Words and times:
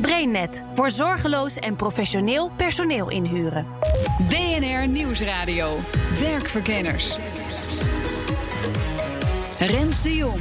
BrainNet 0.00 0.64
voor 0.74 0.90
zorgeloos 0.90 1.56
en 1.56 1.76
professioneel 1.76 2.50
personeel 2.56 3.10
inhuren. 3.10 3.66
BNR 4.28 4.88
Nieuwsradio. 4.88 5.78
Werkverkenners. 6.20 7.16
Rens 9.58 10.02
de 10.02 10.14
Jong. 10.14 10.40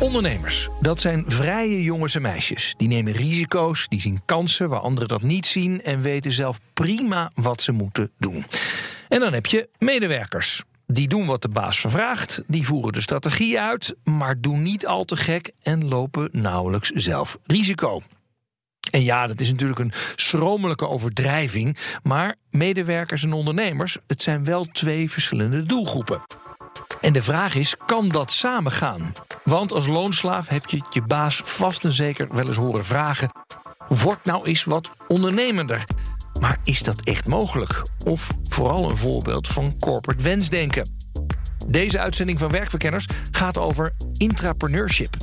Ondernemers, 0.00 0.68
dat 0.80 1.00
zijn 1.00 1.24
vrije 1.26 1.82
jongens 1.82 2.14
en 2.14 2.22
meisjes. 2.22 2.74
Die 2.76 2.88
nemen 2.88 3.12
risico's, 3.12 3.88
die 3.88 4.00
zien 4.00 4.20
kansen 4.24 4.68
waar 4.68 4.80
anderen 4.80 5.08
dat 5.08 5.22
niet 5.22 5.46
zien 5.46 5.82
en 5.82 6.00
weten 6.00 6.32
zelf 6.32 6.58
prima 6.72 7.30
wat 7.34 7.62
ze 7.62 7.72
moeten 7.72 8.10
doen. 8.18 8.44
En 9.08 9.20
dan 9.20 9.32
heb 9.32 9.46
je 9.46 9.68
medewerkers. 9.78 10.62
Die 10.86 11.08
doen 11.08 11.26
wat 11.26 11.42
de 11.42 11.48
baas 11.48 11.80
vervraagt, 11.80 12.42
die 12.46 12.66
voeren 12.66 12.92
de 12.92 13.00
strategie 13.00 13.60
uit, 13.60 13.94
maar 14.04 14.40
doen 14.40 14.62
niet 14.62 14.86
al 14.86 15.04
te 15.04 15.16
gek 15.16 15.52
en 15.62 15.88
lopen 15.88 16.28
nauwelijks 16.32 16.90
zelf 16.90 17.38
risico. 17.46 18.02
En 18.90 19.02
ja, 19.02 19.26
dat 19.26 19.40
is 19.40 19.50
natuurlijk 19.50 19.80
een 19.80 19.92
schromelijke 20.14 20.88
overdrijving, 20.88 21.76
maar 22.02 22.36
medewerkers 22.50 23.22
en 23.22 23.32
ondernemers, 23.32 23.98
het 24.06 24.22
zijn 24.22 24.44
wel 24.44 24.64
twee 24.64 25.10
verschillende 25.10 25.62
doelgroepen. 25.62 26.22
En 27.00 27.12
de 27.12 27.22
vraag 27.22 27.54
is, 27.54 27.74
kan 27.86 28.08
dat 28.08 28.32
samen 28.32 28.72
gaan? 28.72 29.12
Want 29.44 29.72
als 29.72 29.86
loonslaaf 29.86 30.48
heb 30.48 30.66
je 30.66 30.80
je 30.90 31.02
baas 31.02 31.42
vast 31.44 31.84
en 31.84 31.92
zeker 31.92 32.28
wel 32.30 32.46
eens 32.46 32.56
horen 32.56 32.84
vragen: 32.84 33.30
word 33.88 34.24
nou 34.24 34.46
eens 34.46 34.64
wat 34.64 34.90
ondernemender. 35.08 35.84
Maar 36.40 36.58
is 36.64 36.82
dat 36.82 37.00
echt 37.00 37.26
mogelijk? 37.26 37.82
Of 38.04 38.30
vooral 38.48 38.90
een 38.90 38.96
voorbeeld 38.96 39.48
van 39.48 39.78
corporate 39.78 40.22
wensdenken? 40.22 40.98
Deze 41.66 41.98
uitzending 41.98 42.38
van 42.38 42.50
Werkverkenners 42.50 43.06
gaat 43.30 43.58
over 43.58 43.92
intrapreneurship. 44.16 45.16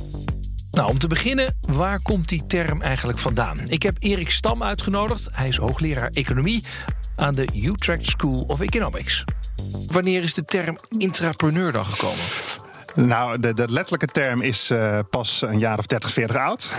Nou, 0.78 0.90
om 0.90 0.98
te 0.98 1.08
beginnen, 1.08 1.56
waar 1.60 2.00
komt 2.00 2.28
die 2.28 2.46
term 2.46 2.82
eigenlijk 2.82 3.18
vandaan? 3.18 3.58
Ik 3.66 3.82
heb 3.82 3.96
Erik 3.98 4.30
Stam 4.30 4.62
uitgenodigd. 4.62 5.28
Hij 5.32 5.48
is 5.48 5.56
hoogleraar 5.56 6.08
economie 6.12 6.64
aan 7.16 7.34
de 7.34 7.48
Utrecht 7.54 8.06
School 8.06 8.44
of 8.46 8.60
Economics. 8.60 9.24
Wanneer 9.86 10.22
is 10.22 10.34
de 10.34 10.44
term 10.44 10.78
intrapreneur 10.98 11.72
dan 11.72 11.84
gekomen? 11.84 12.24
Nou, 12.94 13.40
de, 13.40 13.54
de 13.54 13.72
letterlijke 13.72 14.06
term 14.06 14.40
is 14.40 14.70
uh, 14.70 14.98
pas 15.10 15.42
een 15.42 15.58
jaar 15.58 15.78
of 15.78 15.86
30, 15.86 16.12
40 16.12 16.36
oud. 16.36 16.72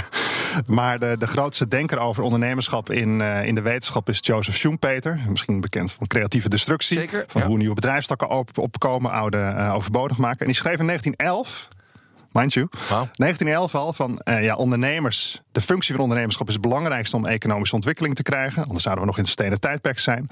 maar 0.66 0.98
de, 0.98 1.16
de 1.18 1.26
grootste 1.26 1.68
denker 1.68 1.98
over 1.98 2.22
ondernemerschap 2.22 2.90
in, 2.90 3.20
uh, 3.20 3.46
in 3.46 3.54
de 3.54 3.62
wetenschap 3.62 4.08
is 4.08 4.18
Joseph 4.20 4.56
Schumpeter. 4.56 5.20
Misschien 5.28 5.60
bekend 5.60 5.92
van 5.92 6.06
creatieve 6.06 6.48
destructie. 6.48 6.98
Zeker, 6.98 7.24
van 7.26 7.40
ja. 7.40 7.46
hoe 7.46 7.56
nieuwe 7.56 7.74
bedrijfstakken 7.74 8.28
op, 8.28 8.58
opkomen, 8.58 9.10
oude 9.10 9.54
uh, 9.56 9.74
overbodig 9.74 10.16
maken. 10.16 10.40
En 10.40 10.46
die 10.46 10.54
schreef 10.54 10.78
in 10.78 10.86
1911 10.86 11.68
mind 12.32 12.52
you. 12.52 12.66
Wow. 12.70 12.88
1911 12.88 13.74
al 13.74 13.92
van 13.92 14.20
uh, 14.24 14.44
ja, 14.44 14.54
ondernemers. 14.54 15.42
De 15.52 15.60
functie 15.60 15.94
van 15.94 16.02
ondernemerschap 16.02 16.46
is 16.46 16.52
het 16.52 16.62
belangrijkste 16.62 17.16
om 17.16 17.26
economische 17.26 17.74
ontwikkeling 17.74 18.14
te 18.14 18.22
krijgen. 18.22 18.64
Anders 18.64 18.82
zouden 18.82 19.04
we 19.04 19.10
nog 19.10 19.18
in 19.18 19.24
het 19.24 19.32
stenen 19.32 19.60
tijdperk 19.60 19.98
zijn. 19.98 20.28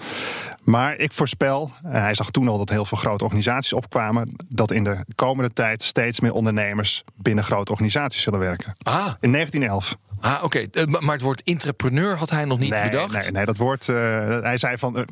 Maar 0.65 0.97
ik 0.97 1.13
voorspel, 1.13 1.73
uh, 1.87 1.93
hij 1.93 2.15
zag 2.15 2.31
toen 2.31 2.49
al 2.49 2.59
dat 2.59 2.69
heel 2.69 2.85
veel 2.85 2.99
grote 2.99 3.25
organisaties 3.25 3.73
opkwamen. 3.73 4.37
Dat 4.49 4.71
in 4.71 4.85
de 4.85 5.05
komende 5.15 5.53
tijd 5.53 5.83
steeds 5.83 6.21
meer 6.21 6.33
ondernemers 6.33 7.05
binnen 7.15 7.45
grote 7.45 7.71
organisaties 7.71 8.23
zullen 8.23 8.39
werken. 8.39 8.73
Ah. 8.83 9.13
In 9.21 9.33
1911. 9.33 9.97
Ah, 10.21 10.35
oké. 10.43 10.45
Okay. 10.45 10.85
Uh, 10.87 11.01
maar 11.01 11.15
het 11.15 11.23
woord 11.23 11.41
intrapreneur 11.41 12.17
had 12.17 12.31
hij 12.31 12.45
nog 12.45 12.59
niet 12.59 12.71
nee, 12.71 12.83
bedacht? 12.83 13.13
Nee, 13.13 13.31
nee, 13.31 13.45
dat 13.45 13.57
woord. 13.57 13.89
Uh, 13.89 13.97
hij 14.43 14.59
zei 14.59 14.79
van. 14.79 14.99
Uh, 14.99 15.03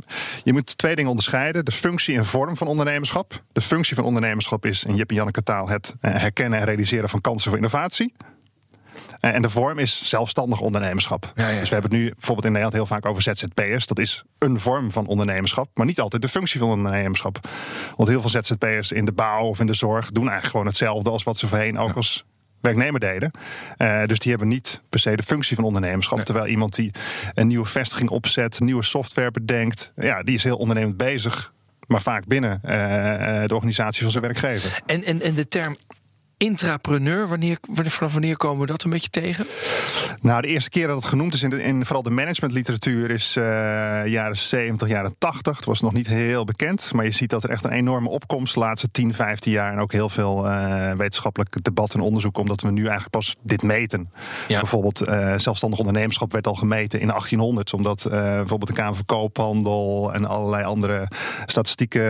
je 0.44 0.52
moet 0.52 0.78
twee 0.78 0.94
dingen 0.94 1.10
onderscheiden: 1.10 1.64
de 1.64 1.72
functie 1.72 2.16
en 2.16 2.24
vorm 2.24 2.56
van 2.56 2.66
ondernemerschap. 2.66 3.42
De 3.52 3.60
functie 3.60 3.96
van 3.96 4.04
ondernemerschap 4.04 4.66
is 4.66 4.84
in 4.84 4.96
Jip 4.96 5.08
en 5.10 5.16
Janneke 5.16 5.42
taal 5.42 5.68
het 5.68 5.94
herkennen 6.00 6.58
en 6.58 6.64
realiseren 6.64 7.08
van 7.08 7.20
kansen 7.20 7.48
voor 7.48 7.58
innovatie. 7.58 8.14
En 9.20 9.42
de 9.42 9.48
vorm 9.48 9.78
is 9.78 10.08
zelfstandig 10.08 10.60
ondernemerschap. 10.60 11.32
Ja, 11.34 11.48
ja. 11.48 11.60
Dus 11.60 11.68
we 11.68 11.74
hebben 11.74 11.90
het 11.90 12.00
nu 12.00 12.10
bijvoorbeeld 12.12 12.46
in 12.46 12.52
Nederland 12.52 12.74
heel 12.74 12.86
vaak 12.86 13.06
over 13.06 13.22
ZZP'ers. 13.22 13.86
Dat 13.86 13.98
is 13.98 14.24
een 14.38 14.60
vorm 14.60 14.90
van 14.90 15.06
ondernemerschap, 15.06 15.68
maar 15.74 15.86
niet 15.86 16.00
altijd 16.00 16.22
de 16.22 16.28
functie 16.28 16.60
van 16.60 16.68
ondernemerschap. 16.68 17.48
Want 17.96 18.08
heel 18.08 18.20
veel 18.20 18.42
ZZP'ers 18.42 18.92
in 18.92 19.04
de 19.04 19.12
bouw 19.12 19.44
of 19.44 19.60
in 19.60 19.66
de 19.66 19.74
zorg 19.74 20.06
doen 20.06 20.22
eigenlijk 20.22 20.50
gewoon 20.50 20.66
hetzelfde 20.66 21.10
als 21.10 21.22
wat 21.22 21.36
ze 21.36 21.48
voorheen 21.48 21.78
ook 21.78 21.96
als 21.96 22.24
werknemer 22.60 23.00
deden. 23.00 23.30
Uh, 23.78 24.04
dus 24.04 24.18
die 24.18 24.30
hebben 24.30 24.48
niet 24.48 24.82
per 24.88 24.98
se 25.00 25.16
de 25.16 25.22
functie 25.22 25.56
van 25.56 25.64
ondernemerschap. 25.64 26.16
Nee. 26.16 26.26
Terwijl 26.26 26.46
iemand 26.46 26.74
die 26.74 26.90
een 27.34 27.46
nieuwe 27.46 27.66
vestiging 27.66 28.10
opzet, 28.10 28.60
nieuwe 28.60 28.82
software 28.82 29.30
bedenkt, 29.30 29.92
ja, 29.96 30.22
die 30.22 30.34
is 30.34 30.44
heel 30.44 30.56
ondernemend 30.56 30.96
bezig. 30.96 31.52
Maar 31.86 32.02
vaak 32.02 32.26
binnen 32.26 32.60
uh, 32.64 32.70
de 33.46 33.54
organisatie 33.54 34.02
van 34.02 34.10
zijn 34.10 34.22
werkgever. 34.22 34.80
En, 34.86 35.04
en, 35.04 35.22
en 35.22 35.34
de 35.34 35.48
term 35.48 35.76
intrapreneur, 36.38 37.28
wanneer, 37.28 37.58
vanaf 37.72 38.12
wanneer 38.12 38.36
komen 38.36 38.60
we 38.60 38.66
dat 38.66 38.82
een 38.82 38.90
beetje 38.90 39.10
tegen? 39.10 39.46
Nou, 40.20 40.40
de 40.40 40.48
eerste 40.48 40.70
keer 40.70 40.86
dat 40.86 40.96
het 40.96 41.04
genoemd 41.04 41.34
is 41.34 41.42
in, 41.42 41.50
de, 41.50 41.62
in 41.62 41.84
vooral 41.84 42.02
de 42.02 42.10
managementliteratuur 42.10 43.10
is 43.10 43.36
uh, 43.36 43.44
jaren 44.06 44.36
70, 44.36 44.88
jaren 44.88 45.14
80. 45.18 45.56
Het 45.56 45.64
was 45.64 45.80
nog 45.80 45.92
niet 45.92 46.06
heel 46.06 46.44
bekend, 46.44 46.92
maar 46.92 47.04
je 47.04 47.10
ziet 47.10 47.30
dat 47.30 47.44
er 47.44 47.50
echt 47.50 47.64
een 47.64 47.72
enorme 47.72 48.08
opkomst 48.08 48.54
de 48.54 48.60
laatste 48.60 48.90
10, 48.90 49.14
15 49.14 49.52
jaar 49.52 49.72
en 49.72 49.78
ook 49.78 49.92
heel 49.92 50.08
veel 50.08 50.46
uh, 50.46 50.92
wetenschappelijk 50.92 51.64
debat 51.64 51.94
en 51.94 52.00
onderzoek, 52.00 52.38
omdat 52.38 52.60
we 52.60 52.70
nu 52.70 52.80
eigenlijk 52.80 53.10
pas 53.10 53.36
dit 53.42 53.62
meten. 53.62 54.10
Ja. 54.48 54.60
Bijvoorbeeld 54.60 55.08
uh, 55.08 55.34
zelfstandig 55.36 55.78
ondernemerschap 55.78 56.32
werd 56.32 56.46
al 56.46 56.54
gemeten 56.54 57.00
in 57.00 57.06
1800, 57.06 57.72
omdat 57.72 58.06
bijvoorbeeld 58.08 58.66
de 58.66 58.72
Kamer 58.72 58.96
van 58.96 59.04
Koophandel 59.04 60.10
en 60.12 60.24
allerlei 60.24 60.64
andere 60.64 61.08
statistieken 61.46 62.06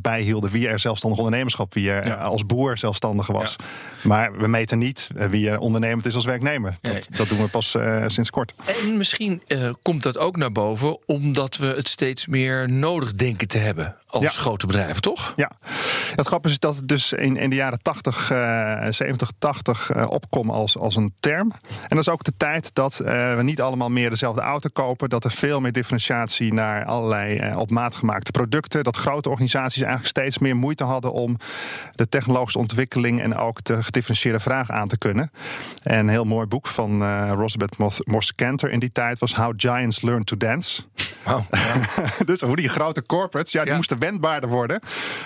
bijhielden 0.00 0.50
wie 0.50 0.68
er 0.68 0.78
zelfstandig 0.78 1.18
ondernemerschap, 1.18 1.74
wie 1.74 1.90
er 1.90 2.06
ja. 2.06 2.14
als 2.14 2.46
boer 2.46 2.78
zelfstandig 2.78 3.13
was. 3.28 3.56
Ja. 3.58 3.64
Maar 4.04 4.38
we 4.38 4.48
meten 4.48 4.78
niet 4.78 5.08
wie 5.30 5.50
er 5.50 5.58
ondernemend 5.58 6.06
is 6.06 6.14
als 6.14 6.24
werknemer. 6.24 6.78
Dat, 6.80 6.92
nee. 6.92 7.02
dat 7.10 7.28
doen 7.28 7.38
we 7.38 7.48
pas 7.48 7.74
uh, 7.74 8.04
sinds 8.06 8.30
kort. 8.30 8.52
En 8.82 8.96
misschien 8.96 9.42
uh, 9.48 9.72
komt 9.82 10.02
dat 10.02 10.18
ook 10.18 10.36
naar 10.36 10.52
boven 10.52 10.98
omdat 11.06 11.56
we 11.56 11.66
het 11.66 11.88
steeds 11.88 12.26
meer 12.26 12.70
nodig 12.70 13.14
denken 13.14 13.48
te 13.48 13.58
hebben 13.58 13.96
als 14.06 14.22
ja. 14.22 14.30
grote 14.30 14.66
bedrijven, 14.66 15.02
toch? 15.02 15.32
Ja. 15.34 15.50
Het 16.16 16.26
grappige 16.26 16.54
is 16.54 16.60
dat 16.60 16.76
het 16.76 16.88
dus 16.88 17.12
in, 17.12 17.36
in 17.36 17.50
de 17.50 17.56
jaren 17.56 17.82
80, 17.82 18.30
uh, 18.30 18.86
70, 18.90 19.30
80 19.38 20.08
opkwam 20.08 20.50
als, 20.50 20.78
als 20.78 20.96
een 20.96 21.12
term. 21.20 21.52
En 21.82 21.88
dat 21.88 21.98
is 21.98 22.08
ook 22.08 22.24
de 22.24 22.36
tijd 22.36 22.74
dat 22.74 23.00
eh, 23.00 23.36
we 23.36 23.42
niet 23.42 23.60
allemaal 23.60 23.90
meer 23.90 24.10
dezelfde 24.10 24.40
auto 24.40 24.68
kopen. 24.72 25.08
Dat 25.08 25.24
er 25.24 25.30
veel 25.30 25.60
meer 25.60 25.72
differentiatie 25.72 26.52
naar 26.52 26.84
allerlei 26.84 27.54
op 27.56 27.70
maat 27.70 27.94
gemaakte 27.94 28.30
producten. 28.30 28.84
Dat 28.84 28.96
grote 28.96 29.28
organisaties 29.28 29.82
eigenlijk 29.82 30.10
steeds 30.10 30.38
meer 30.38 30.56
moeite 30.56 30.84
hadden 30.84 31.12
om 31.12 31.38
de 31.90 32.08
technologische 32.08 32.58
ontwikkeling 32.58 33.20
en 33.20 33.36
ook 33.36 33.64
de 33.64 33.82
gedifferentieerde 33.94 34.40
vraag 34.40 34.70
aan 34.70 34.88
te 34.88 34.98
kunnen. 34.98 35.30
En 35.82 35.98
een 35.98 36.08
heel 36.08 36.24
mooi 36.24 36.46
boek 36.46 36.66
van 36.66 37.02
uh, 37.02 37.30
Rosabeth 37.34 37.76
Moss 38.04 38.34
Cantor 38.34 38.70
in 38.70 38.78
die 38.78 38.92
tijd 38.92 39.18
was 39.18 39.34
How 39.34 39.52
Giants 39.56 40.02
Learn 40.02 40.24
to 40.24 40.36
Dance. 40.36 40.82
Wow, 41.24 41.42
ja. 41.50 42.24
dus 42.30 42.40
hoe 42.40 42.56
die 42.56 42.68
grote 42.68 43.02
corporates, 43.06 43.52
ja, 43.52 43.60
die 43.60 43.70
ja. 43.70 43.76
moesten 43.76 43.98
wendbaarder 43.98 44.48
worden. 44.48 44.80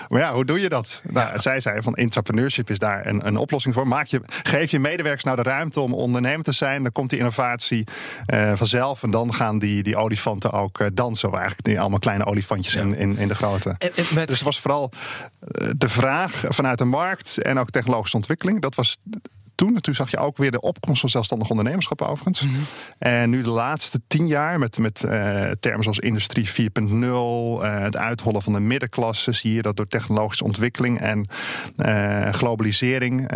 Maar 0.09 0.19
ja, 0.19 0.33
hoe 0.33 0.45
doe 0.45 0.59
je 0.59 0.69
dat? 0.69 1.01
Nou, 1.09 1.31
ja. 1.31 1.37
Zij 1.37 1.59
zei 1.59 1.81
van 1.81 1.95
intrapreneurship 1.95 2.69
is 2.69 2.79
daar 2.79 3.05
een, 3.05 3.27
een 3.27 3.37
oplossing 3.37 3.73
voor. 3.73 3.87
Maak 3.87 4.05
je, 4.05 4.21
geef 4.43 4.71
je 4.71 4.79
medewerkers 4.79 5.23
nou 5.23 5.35
de 5.35 5.43
ruimte 5.43 5.79
om 5.79 5.93
ondernemer 5.93 6.43
te 6.43 6.51
zijn. 6.51 6.83
Dan 6.83 6.91
komt 6.91 7.09
die 7.09 7.19
innovatie 7.19 7.87
uh, 8.33 8.51
vanzelf. 8.55 9.03
En 9.03 9.11
dan 9.11 9.33
gaan 9.33 9.59
die, 9.59 9.83
die 9.83 9.95
olifanten 9.95 10.51
ook 10.51 10.79
uh, 10.79 10.87
dansen. 10.93 11.29
Eigenlijk 11.29 11.63
die 11.63 11.79
allemaal 11.79 11.99
kleine 11.99 12.25
olifantjes 12.25 12.75
in, 12.75 12.95
in, 12.95 13.17
in, 13.17 13.27
de 13.27 13.35
grote. 13.35 13.75
En, 13.77 13.91
en 13.95 14.05
met... 14.13 14.27
Dus 14.27 14.37
het 14.37 14.47
was 14.47 14.59
vooral 14.59 14.91
de 15.77 15.89
vraag 15.89 16.43
vanuit 16.47 16.77
de 16.77 16.85
markt 16.85 17.37
en 17.37 17.59
ook 17.59 17.69
technologische 17.69 18.17
ontwikkeling. 18.17 18.58
Dat 18.59 18.75
was 18.75 18.97
toen. 19.59 19.75
En 19.75 19.81
toen 19.81 19.93
zag 19.93 20.11
je 20.11 20.17
ook 20.17 20.37
weer 20.37 20.51
de 20.51 20.61
opkomst 20.61 20.99
van 20.99 21.09
zelfstandig 21.09 21.49
ondernemerschap 21.49 22.01
overigens. 22.01 22.41
Mm 22.41 22.53
-hmm. 22.53 22.65
En 22.97 23.29
nu 23.29 23.41
de 23.41 23.49
laatste 23.49 24.01
tien 24.07 24.27
jaar 24.27 24.59
met, 24.59 24.77
met 24.77 25.03
uh, 25.05 25.11
termen 25.59 25.83
zoals 25.83 25.99
industrie 25.99 26.49
4.0, 26.49 26.53
uh, 26.91 27.79
het 27.79 27.97
uithollen 27.97 28.41
van 28.41 28.53
de 28.53 28.59
middenklasse, 28.59 29.31
zie 29.31 29.53
je 29.53 29.61
dat 29.61 29.75
door 29.75 29.87
technologische 29.87 30.43
ontwikkeling 30.43 30.99
en 30.99 31.27
uh, 31.77 32.29
globalisering 32.29 33.27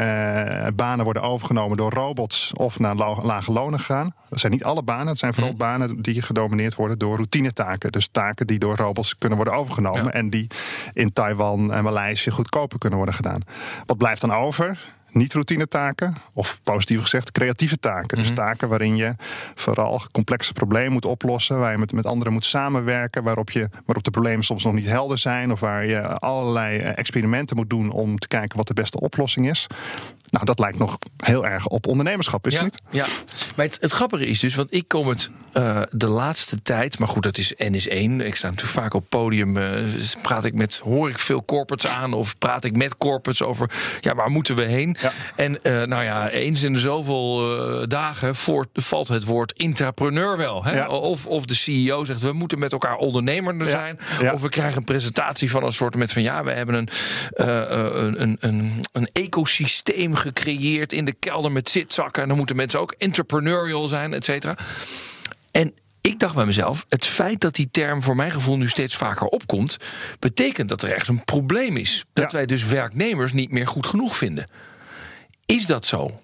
banen 0.75 1.03
worden 1.03 1.21
overgenomen 1.21 1.77
door 1.77 1.91
robots 1.91 2.51
of 2.53 2.79
naar 2.79 2.95
lage 3.23 3.51
lonen 3.51 3.79
gaan. 3.79 4.13
Dat 4.29 4.39
zijn 4.39 4.51
niet 4.51 4.63
alle 4.63 4.83
banen, 4.83 5.07
het 5.07 5.17
zijn 5.17 5.33
vooral 5.33 5.53
mm 5.53 5.59
-hmm. 5.59 5.67
banen 5.67 6.01
die 6.01 6.21
gedomineerd 6.21 6.75
worden 6.75 6.99
door 6.99 7.15
routinetaken. 7.15 7.91
Dus 7.91 8.07
taken 8.11 8.47
die 8.47 8.59
door 8.59 8.75
robots 8.75 9.17
kunnen 9.17 9.37
worden 9.37 9.55
overgenomen 9.55 10.03
ja. 10.03 10.11
en 10.11 10.29
die 10.29 10.47
in 10.93 11.13
Taiwan 11.13 11.73
en 11.73 11.83
Maleisië 11.83 12.31
goedkoper 12.31 12.77
kunnen 12.77 12.97
worden 12.97 13.15
gedaan. 13.15 13.41
Wat 13.85 13.97
blijft 13.97 14.21
dan 14.21 14.33
over? 14.33 14.93
Niet-routine 15.13 15.67
taken, 15.67 16.13
of 16.33 16.59
positief 16.63 17.01
gezegd, 17.01 17.31
creatieve 17.31 17.79
taken. 17.79 18.17
Dus 18.17 18.27
Mhm. 18.27 18.35
taken 18.35 18.69
waarin 18.69 18.95
je 18.95 19.15
vooral 19.55 20.01
complexe 20.11 20.53
problemen 20.53 20.91
moet 20.91 21.05
oplossen, 21.05 21.59
waar 21.59 21.71
je 21.71 21.77
met, 21.77 21.91
met 21.91 22.05
anderen 22.05 22.33
moet 22.33 22.45
samenwerken, 22.45 23.23
waarop, 23.23 23.51
je, 23.51 23.69
waarop 23.85 24.03
de 24.03 24.11
problemen 24.11 24.43
soms 24.43 24.63
nog 24.63 24.73
niet 24.73 24.85
helder 24.85 25.17
zijn, 25.17 25.51
of 25.51 25.59
waar 25.59 25.85
je 25.85 26.01
allerlei 26.19 26.77
eh, 26.79 26.97
experimenten 26.97 27.55
moet 27.55 27.69
doen 27.69 27.91
om 27.91 28.19
te 28.19 28.27
kijken 28.27 28.57
wat 28.57 28.67
de 28.67 28.73
beste 28.73 28.99
oplossing 28.99 29.49
is. 29.49 29.67
Nou, 30.33 30.45
dat 30.45 30.59
lijkt 30.59 30.77
nog 30.77 30.97
heel 31.17 31.45
erg 31.45 31.67
op 31.67 31.87
ondernemerschap, 31.87 32.47
is 32.47 32.53
ja, 32.53 32.63
het 32.63 32.71
niet? 32.71 32.81
Ja, 33.01 33.05
maar 33.55 33.65
het, 33.65 33.77
het 33.81 33.91
grappige 33.91 34.25
is 34.25 34.39
dus, 34.39 34.55
want 34.55 34.73
ik 34.73 34.87
kom 34.87 35.07
het 35.07 35.29
eh, 35.53 35.81
de 35.91 36.07
laatste 36.07 36.61
tijd, 36.61 36.99
maar 36.99 37.07
goed, 37.07 37.23
dat 37.23 37.37
is 37.37 37.53
NS1. 37.53 38.25
Ik 38.25 38.35
sta 38.35 38.49
natuurlijk 38.49 38.79
vaak 38.79 38.93
op 38.93 39.05
podium, 39.09 39.57
eh, 39.57 39.83
praat 40.21 40.45
ik 40.45 40.53
met, 40.53 40.77
hoor 40.77 41.09
ik 41.09 41.19
veel 41.19 41.45
corporates 41.45 41.91
aan 41.91 42.13
of 42.13 42.37
praat 42.37 42.63
ik 42.63 42.75
met 42.75 42.97
corporates 42.97 43.47
over, 43.47 43.69
ja, 43.99 44.15
waar 44.15 44.29
moeten 44.29 44.55
we 44.55 44.63
heen? 44.63 44.95
Ja. 45.01 45.11
En 45.35 45.63
eh, 45.63 45.81
nou 45.83 46.03
ja, 46.03 46.29
eens 46.29 46.63
in 46.63 46.77
zoveel 46.77 47.87
dagen 47.87 48.35
voort, 48.35 48.67
valt 48.73 49.07
het 49.07 49.23
woord 49.23 49.51
intrapreneur 49.51 50.37
wel. 50.37 50.63
Hè? 50.63 50.75
Ja. 50.75 50.87
Of, 50.87 51.25
of 51.25 51.45
de 51.45 51.55
CEO 51.55 52.03
zegt, 52.03 52.21
we 52.21 52.33
moeten 52.33 52.59
met 52.59 52.71
elkaar 52.71 52.95
ondernemer 52.95 53.65
zijn. 53.67 53.99
Of 54.33 54.41
we 54.41 54.49
krijgen 54.49 54.77
een 54.77 54.83
presentatie 54.83 55.51
van 55.51 55.63
een 55.63 55.73
soort 55.73 55.95
met 55.95 56.11
van, 56.11 56.21
ja, 56.21 56.43
we 56.43 56.51
hebben 56.51 56.75
een, 56.75 56.89
een, 57.33 58.21
een, 58.21 58.37
een, 58.39 58.83
een 58.91 59.09
ecosysteem 59.11 60.15
gecreëerd 60.23 60.93
in 60.93 61.05
de 61.05 61.13
kelder 61.13 61.51
met 61.51 61.69
zitzakken. 61.69 62.21
En 62.21 62.27
dan 62.27 62.37
moeten 62.37 62.55
mensen 62.55 62.79
ook 62.79 62.95
entrepreneurial 62.97 63.87
zijn, 63.87 64.13
et 64.13 64.23
cetera. 64.23 64.57
En 65.51 65.73
ik 66.01 66.19
dacht 66.19 66.35
bij 66.35 66.45
mezelf, 66.45 66.85
het 66.89 67.05
feit 67.05 67.41
dat 67.41 67.55
die 67.55 67.69
term 67.71 68.03
voor 68.03 68.15
mijn 68.15 68.31
gevoel 68.31 68.57
nu 68.57 68.69
steeds 68.69 68.95
vaker 68.95 69.27
opkomt, 69.27 69.77
betekent 70.19 70.69
dat 70.69 70.81
er 70.81 70.91
echt 70.93 71.07
een 71.07 71.23
probleem 71.23 71.77
is. 71.77 72.05
Dat 72.13 72.31
Ja. 72.31 72.37
wij 72.37 72.45
dus 72.45 72.65
werknemers 72.65 73.33
niet 73.33 73.51
meer 73.51 73.67
goed 73.67 73.85
genoeg 73.85 74.17
vinden. 74.17 74.51
Is 75.45 75.65
dat 75.65 75.85
zo? 75.85 76.21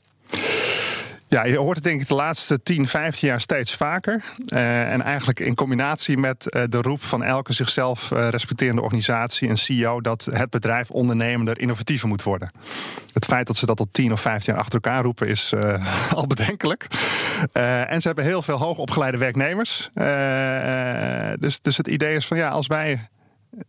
Ja, 1.30 1.46
je 1.46 1.58
hoort 1.58 1.76
het 1.76 1.84
denk 1.84 2.02
ik 2.02 2.08
de 2.08 2.14
laatste 2.14 2.64
10, 2.64 2.88
15 2.88 3.28
jaar 3.28 3.42
steeds 3.42 3.76
vaker. 3.76 4.24
Eh, 4.46 4.92
en 4.92 5.02
eigenlijk 5.02 5.40
in 5.40 5.56
combinatie 5.56 6.18
met 6.18 6.50
eh, 6.50 6.64
de 6.70 6.82
roep 6.82 7.02
van 7.02 7.24
elke 7.24 7.54
zichzelf 7.54 8.12
eh, 8.12 8.28
respecterende 8.28 8.82
organisatie 8.82 9.50
en 9.50 9.58
CEO 9.58 10.02
dat 10.02 10.28
het 10.32 10.50
bedrijf 10.50 10.90
ondernemender, 10.90 11.60
innovatiever 11.60 12.08
moet 12.08 12.24
worden. 12.24 12.52
Het 13.14 13.26
feit 13.26 13.48
dat 13.48 13.56
ze 13.56 13.66
dat 13.66 13.80
al 13.80 13.88
10 13.92 14.12
of 14.12 14.22
15 14.22 14.54
jaar 14.54 14.62
achter 14.62 14.80
elkaar 14.82 15.04
roepen 15.04 15.28
is 15.28 15.54
al 16.16 16.28
bedenkelijk. 16.28 16.88
En 17.52 18.02
ze 18.02 18.08
hebben 18.08 18.26
heel 18.26 18.42
veel 18.42 18.58
hoogopgeleide 18.58 19.18
werknemers. 19.18 19.90
Dus, 21.40 21.62
dus 21.62 21.78
het 21.78 21.88
idee 21.88 22.16
is 22.16 22.28
van 22.28 22.38
ja, 22.38 22.50
als 22.50 22.68
wij 22.68 23.10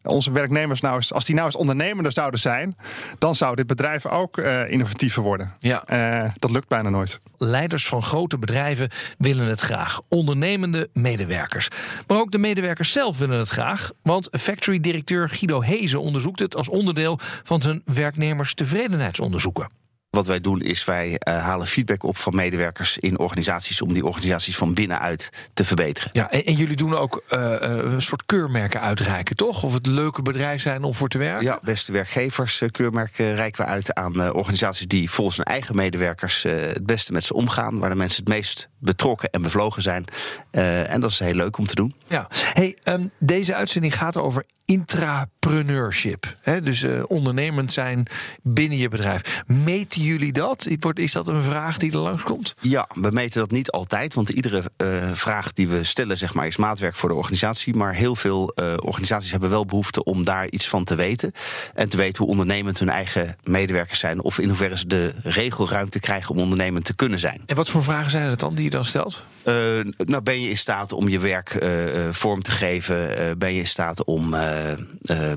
onze 0.03 0.33
werknemers 0.33 0.81
nou 0.81 0.97
eens, 0.97 1.13
als 1.13 1.25
die 1.25 1.35
nou 1.35 1.47
eens 1.47 1.57
ondernemender 1.57 2.13
zouden 2.13 2.41
zijn, 2.41 2.77
dan 3.19 3.37
zou 3.37 3.57
dit 3.57 3.67
bedrijf 3.67 4.07
ook 4.07 4.39
eh, 4.39 4.71
innovatiever 4.71 5.23
worden. 5.23 5.55
Ja. 5.59 5.85
Eh, 5.85 6.31
dat 6.39 6.51
lukt 6.51 6.69
bijna 6.69 6.89
nooit. 6.89 7.19
Leiders 7.39 7.87
van 7.87 8.03
grote 8.03 8.39
bedrijven 8.39 8.91
willen 9.19 9.47
het 9.47 9.61
graag. 9.61 10.01
Ondernemende 10.09 10.89
medewerkers. 10.93 11.69
Maar 12.07 12.19
ook 12.19 12.31
de 12.31 12.39
medewerkers 12.39 12.93
zelf 12.93 13.19
willen 13.19 13.39
het 13.39 13.49
graag. 13.49 13.91
Want 14.03 14.29
factory-directeur 14.33 15.29
Guido 15.29 15.61
Hezen 15.61 16.01
onderzoekt 16.01 16.39
het 16.39 16.57
als 16.57 16.69
onderdeel 16.69 17.19
van 17.43 17.61
zijn 17.61 17.83
werknemerstevredenheidsonderzoeken. 17.85 19.69
Wat 20.11 20.27
wij 20.27 20.41
doen 20.41 20.61
is 20.61 20.85
wij 20.85 21.19
eh, 21.19 21.43
halen 21.43 21.67
feedback 21.67 22.03
op 22.03 22.17
van 22.17 22.35
medewerkers 22.35 22.99
in 22.99 23.19
organisaties 23.19 23.83
om 23.83 23.93
die 23.93 24.07
organisaties 24.07 24.57
van 24.57 24.75
binnenuit 24.75 25.31
te 25.55 25.65
verbeteren. 25.65 26.11
Ja, 26.13 26.31
en, 26.31 26.45
en 26.45 26.55
jullie 26.55 26.77
doen 26.77 26.95
ook 26.95 27.23
eh, 27.29 27.55
eh, 27.55 27.93
een 27.93 28.03
soort 28.03 28.27
keurmerken 28.27 28.81
uitreiken, 28.81 29.37
toch? 29.37 29.63
Of 29.63 29.75
het 29.75 29.87
leuke 29.87 30.23
bedrijf 30.23 30.63
zijn 30.63 30.85
om 30.85 30.95
voor 30.95 31.09
te 31.09 31.19
werken? 31.19 31.45
Ja, 31.45 31.59
beste 31.63 31.93
werkgevers, 31.93 32.63
keurmerk 32.71 33.19
eh, 33.19 33.35
reiken 33.35 33.65
we 33.65 33.71
uit 33.71 33.95
aan 33.95 34.33
organisaties 34.33 34.87
die 34.87 35.11
volgens 35.11 35.37
hun 35.37 35.47
eigen 35.47 35.77
medewerkers 35.77 36.43
het 36.43 36.87
beste 36.87 37.13
met 37.13 37.25
ze 37.25 37.35
omgaan, 37.35 37.79
waar 37.79 37.91
de 37.91 37.97
mensen 37.97 38.25
het 38.25 38.33
meest 38.33 38.69
betrokken 38.79 39.31
en 39.31 39.43
bevlogen 39.43 39.83
zijn. 39.83 40.05
En 40.51 41.01
dat 41.01 41.11
is 41.11 41.19
heel 41.19 41.35
leuk 41.35 41.59
om 41.59 41.67
te 41.67 41.75
doen. 41.75 41.95
Ja. 42.07 42.27
Hey, 42.53 42.77
ehm, 42.83 43.07
deze 43.19 43.55
uitzending 43.55 43.97
gaat 43.97 44.17
over 44.17 44.45
intrapreneurship. 44.71 46.37
Hè? 46.41 46.63
Dus 46.63 46.83
eh, 46.83 47.03
ondernemend 47.07 47.73
zijn 47.73 48.07
binnen 48.43 48.79
je 48.79 48.89
bedrijf. 48.89 49.43
Meten 49.47 50.03
jullie 50.03 50.33
dat? 50.33 50.69
Wordt- 50.81 50.99
Is 50.99 51.13
dat 51.13 51.29
een 51.29 51.43
vraag 51.43 51.79
die 51.79 51.93
er 51.93 51.99
langskomt? 51.99 52.55
Ja, 52.61 52.89
we 52.95 53.11
meten 53.11 53.41
dat 53.41 53.51
niet 53.51 53.71
altijd, 53.71 54.15
want 54.15 54.29
iedere 54.29 54.63
eh, 54.77 54.87
vraag 55.13 55.53
die 55.53 55.69
we 55.69 55.85
stellen 55.85 56.19
zeg 56.19 56.35
maar, 56.35 56.47
is 56.47 56.57
maatwerk 56.57 56.95
voor 56.95 57.09
de 57.09 57.15
organisatie. 57.15 57.75
Maar 57.77 57.95
heel 57.95 58.17
veel 58.17 58.53
eh, 58.55 58.73
organisaties 58.77 59.31
hebben 59.31 59.51
wel 59.51 59.67
behoefte 59.67 60.05
om 60.05 60.25
daar 60.25 60.49
iets 60.51 60.69
van 60.69 60.85
te 60.85 60.95
weten. 60.95 61.33
En 61.75 61.89
te 61.89 61.97
weten 61.97 62.23
hoe 62.23 62.31
ondernemend 62.33 62.79
hun 62.79 62.91
eigen 62.91 63.37
medewerkers 63.43 63.99
zijn. 63.99 64.23
Of 64.23 64.39
in 64.39 64.49
hoeverre 64.49 64.77
ze 64.79 64.87
de 64.87 65.15
regelruimte 65.23 66.01
krijgen 66.01 66.31
om 66.31 66.39
ondernemend 66.41 66.85
te 66.85 66.95
kunnen 66.95 67.19
zijn. 67.19 67.43
En 67.47 67.57
wat 67.57 67.71
voor 67.71 67.83
vragen 67.83 68.11
zijn 68.11 68.31
het 68.31 68.41
dan 68.41 68.55
die 68.55 68.65
je 68.65 68.71
dan 68.71 68.85
stelt? 68.85 69.23
Nou, 69.97 70.23
ben 70.23 70.41
je 70.41 70.49
in 70.49 70.57
staat 70.57 70.93
om 70.93 71.09
je 71.09 71.19
werk 71.19 71.65
vorm 72.11 72.43
te 72.43 72.51
geven? 72.51 73.39
Ben 73.39 73.53
je 73.53 73.61
in 73.61 73.67
staat 73.67 74.05
om 74.05 74.35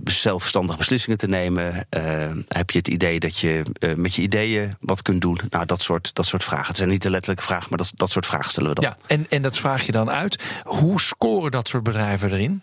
zelfstandig 0.03 0.77
beslissingen 0.77 1.17
te 1.17 1.27
nemen? 1.27 1.85
Eh, 1.89 2.31
heb 2.47 2.69
je 2.69 2.77
het 2.77 2.87
idee 2.87 3.19
dat 3.19 3.37
je 3.37 3.63
eh, 3.79 3.93
met 3.93 4.15
je 4.15 4.21
ideeën 4.21 4.75
wat 4.79 5.01
kunt 5.01 5.21
doen? 5.21 5.39
Nou, 5.49 5.65
dat 5.65 5.81
soort, 5.81 6.15
dat 6.15 6.25
soort 6.25 6.43
vragen. 6.43 6.67
Het 6.67 6.77
zijn 6.77 6.89
niet 6.89 7.01
de 7.01 7.09
letterlijke 7.09 7.43
vragen, 7.43 7.67
maar 7.69 7.77
dat, 7.77 7.91
dat 7.95 8.09
soort 8.09 8.25
vragen 8.25 8.51
stellen 8.51 8.69
we 8.69 8.81
dan. 8.81 8.89
Ja, 8.89 8.97
en, 9.07 9.25
en 9.29 9.41
dat 9.41 9.57
vraag 9.57 9.85
je 9.85 9.91
dan 9.91 10.09
uit. 10.09 10.43
Hoe 10.63 11.01
scoren 11.01 11.51
dat 11.51 11.67
soort 11.67 11.83
bedrijven 11.83 12.31
erin? 12.31 12.61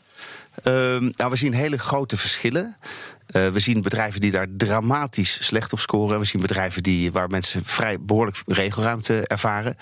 Ehm, 0.62 1.08
nou, 1.10 1.30
we 1.30 1.36
zien 1.36 1.52
hele 1.52 1.78
grote 1.78 2.16
verschillen. 2.16 2.76
Eh, 3.30 3.48
we 3.48 3.60
zien 3.60 3.82
bedrijven 3.82 4.20
die 4.20 4.30
daar 4.30 4.46
dramatisch 4.56 5.38
slecht 5.40 5.72
op 5.72 5.80
scoren. 5.80 6.18
We 6.18 6.24
zien 6.24 6.40
bedrijven 6.40 6.82
die, 6.82 7.12
waar 7.12 7.28
mensen 7.28 7.64
vrij 7.64 8.00
behoorlijk 8.00 8.42
regelruimte 8.46 9.26
ervaren. 9.26 9.76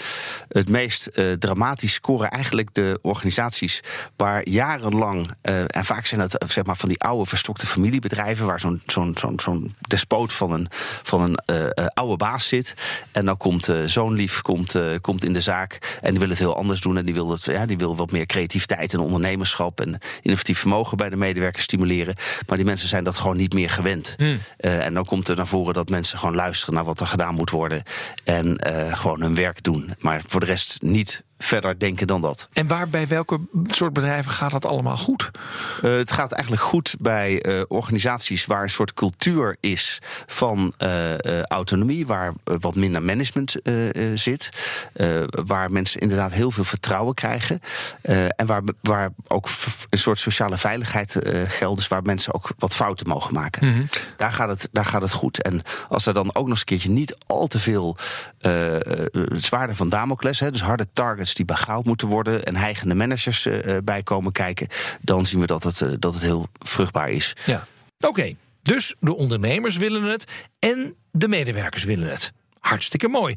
Het 0.48 0.68
meest 0.68 1.06
eh, 1.06 1.32
dramatisch 1.32 1.92
scoren 1.92 2.30
eigenlijk 2.30 2.74
de 2.74 2.98
organisaties 3.02 3.80
waar 4.16 4.48
jarenlang, 4.48 5.30
eh, 5.40 5.60
en 5.60 5.84
vaak 5.84 6.06
zijn 6.06 6.20
eh, 6.20 6.48
zeg 6.48 6.64
maar, 6.64 6.76
van 6.76 6.88
die 6.88 7.00
oude 7.00 7.28
verstokte 7.28 7.66
familiebedrijven, 7.66 8.46
waar 8.46 8.60
zo'n 8.60 8.82
zo'n 8.86 9.16
zo'n 9.36 9.74
despoot 9.80 10.32
van 10.32 10.52
een, 10.52 10.68
van 11.02 11.22
een 11.22 11.38
oude 11.94 12.16
baas 12.16 12.48
zit. 12.48 12.74
En 13.12 13.24
dan 13.24 13.36
komt 13.36 13.72
zo'n 13.86 14.12
lief 14.12 14.42
komt, 14.42 14.74
komt 15.00 15.24
in 15.24 15.32
de 15.32 15.40
zaak 15.40 15.98
en 16.02 16.10
die 16.10 16.18
wil 16.18 16.28
het 16.28 16.38
heel 16.38 16.56
anders 16.56 16.80
doen. 16.80 16.98
En 16.98 17.04
die 17.04 17.14
wil, 17.14 17.30
het, 17.30 17.44
ja, 17.44 17.66
die 17.66 17.78
wil 17.78 17.96
wat 17.96 18.10
meer 18.10 18.26
creativiteit 18.26 18.92
en 18.92 19.00
ondernemerschap 19.00 19.80
en 19.80 19.98
innovatief 20.22 20.58
vermogen 20.58 20.96
bij 20.96 21.10
de 21.10 21.16
medewerkers 21.16 21.64
stimuleren. 21.64 22.14
Maar 22.46 22.56
die 22.56 22.66
mensen 22.66 22.88
zijn 22.88 23.04
dat 23.04 23.16
gewoon 23.16 23.36
niet 23.38 23.52
meer 23.54 23.70
gewend. 23.70 24.16
Eh, 24.56 24.84
en 24.84 24.94
dan 24.94 25.04
komt 25.04 25.28
er 25.28 25.36
naar 25.36 25.46
voren 25.46 25.74
dat 25.74 25.88
mensen 25.88 26.18
gewoon 26.18 26.34
luisteren 26.34 26.74
naar 26.74 26.84
wat 26.84 27.00
er 27.00 27.06
gedaan 27.06 27.34
moet 27.34 27.50
worden. 27.50 27.82
En 28.24 28.56
eh, 28.56 28.98
gewoon 28.98 29.22
hun 29.22 29.34
werk 29.34 29.62
doen. 29.62 29.94
Maar 29.98 30.22
voor 30.26 30.40
de 30.40 30.46
rest 30.46 30.82
niet 30.82 31.22
verder 31.38 31.78
denken 31.78 32.06
dan 32.06 32.20
dat. 32.20 32.48
En 32.52 32.66
waar 32.66 32.88
bij 32.88 33.08
welke 33.08 33.40
soort 33.66 33.92
bedrijven 33.92 34.30
gaat 34.30 34.50
dat 34.50 34.66
allemaal 34.66 34.96
goed? 34.96 35.30
Eh, 35.82 35.90
het 35.90 36.12
gaat 36.12 36.32
eigenlijk 36.32 36.62
goed 36.62 36.94
bij 36.98 37.42
eh, 37.42 37.62
organisaties 37.68 38.46
waar 38.46 38.62
een 38.62 38.70
soort 38.70 38.94
cultuur 38.94 39.56
is 39.60 39.98
van 40.26 40.74
eh, 40.76 41.42
autonomie, 41.42 42.06
waar 42.06 42.32
wat 42.44 42.74
minder 42.74 43.02
management 43.02 43.56
zit, 44.14 44.48
waar 45.46 45.70
mensen 45.70 46.00
inderdaad 46.00 46.32
heel 46.32 46.50
veel 46.50 46.64
vertrouwen 46.64 47.14
krijgen 47.14 47.60
en 48.36 48.46
waar, 48.46 48.62
waar 48.80 49.10
ook 49.26 49.48
een 49.90 49.98
soort 49.98 50.18
sociale 50.18 50.56
veiligheid 50.56 51.18
geldt, 51.46 51.76
dus 51.76 51.88
waar 51.88 52.02
mensen 52.02 52.34
ook 52.34 52.50
wat 52.58 52.74
fouten 52.74 53.08
mogen 53.08 53.34
maken. 53.34 53.88
daar, 54.16 54.32
gaat 54.32 54.48
het, 54.48 54.68
daar 54.72 54.84
gaat 54.84 55.02
het 55.02 55.12
goed. 55.12 55.42
En 55.42 55.62
als 55.88 56.06
er 56.06 56.14
dan 56.14 56.28
ook 56.28 56.34
nog 56.34 56.48
eens 56.48 56.58
een 56.58 56.64
keertje 56.64 56.90
niet 56.90 57.16
al 57.26 57.46
te 57.46 57.58
veel 57.58 57.96
zwaarden 59.32 59.76
van 59.76 59.88
Damocles, 59.88 60.40
hè, 60.40 60.50
dus 60.50 60.62
harde 60.62 60.86
targets 60.92 61.27
die 61.34 61.44
behaald 61.44 61.84
moeten 61.84 62.08
worden 62.08 62.44
en 62.44 62.56
heigende 62.56 62.94
managers 62.94 63.46
eh, 63.46 63.76
bij 63.84 64.02
komen 64.02 64.32
kijken, 64.32 64.68
dan 65.00 65.26
zien 65.26 65.40
we 65.40 65.46
dat 65.46 65.62
het, 65.62 65.80
eh, 65.80 65.92
dat 65.98 66.12
het 66.14 66.22
heel 66.22 66.46
vruchtbaar 66.58 67.10
is. 67.10 67.36
Ja. 67.46 67.66
Oké, 68.00 68.34
dus 68.62 68.94
de 69.00 69.16
ondernemers 69.16 69.76
willen 69.76 70.02
het 70.02 70.24
en 70.58 70.94
de 71.10 71.28
medewerkers 71.28 71.84
willen 71.84 72.08
het. 72.08 72.32
Hartstikke 72.58 73.08
mooi. 73.08 73.34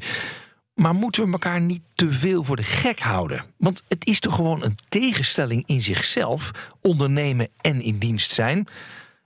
Maar 0.74 0.94
moeten 0.94 1.24
we 1.24 1.32
elkaar 1.32 1.60
niet 1.60 1.82
te 1.94 2.10
veel 2.10 2.44
voor 2.44 2.56
de 2.56 2.62
gek 2.62 3.00
houden? 3.00 3.44
Want 3.56 3.82
het 3.88 4.06
is 4.06 4.20
toch 4.20 4.34
gewoon 4.34 4.62
een 4.62 4.78
tegenstelling 4.88 5.66
in 5.66 5.80
zichzelf, 5.80 6.50
ondernemen 6.80 7.48
en 7.60 7.80
in 7.80 7.98
dienst 7.98 8.32
zijn? 8.32 8.66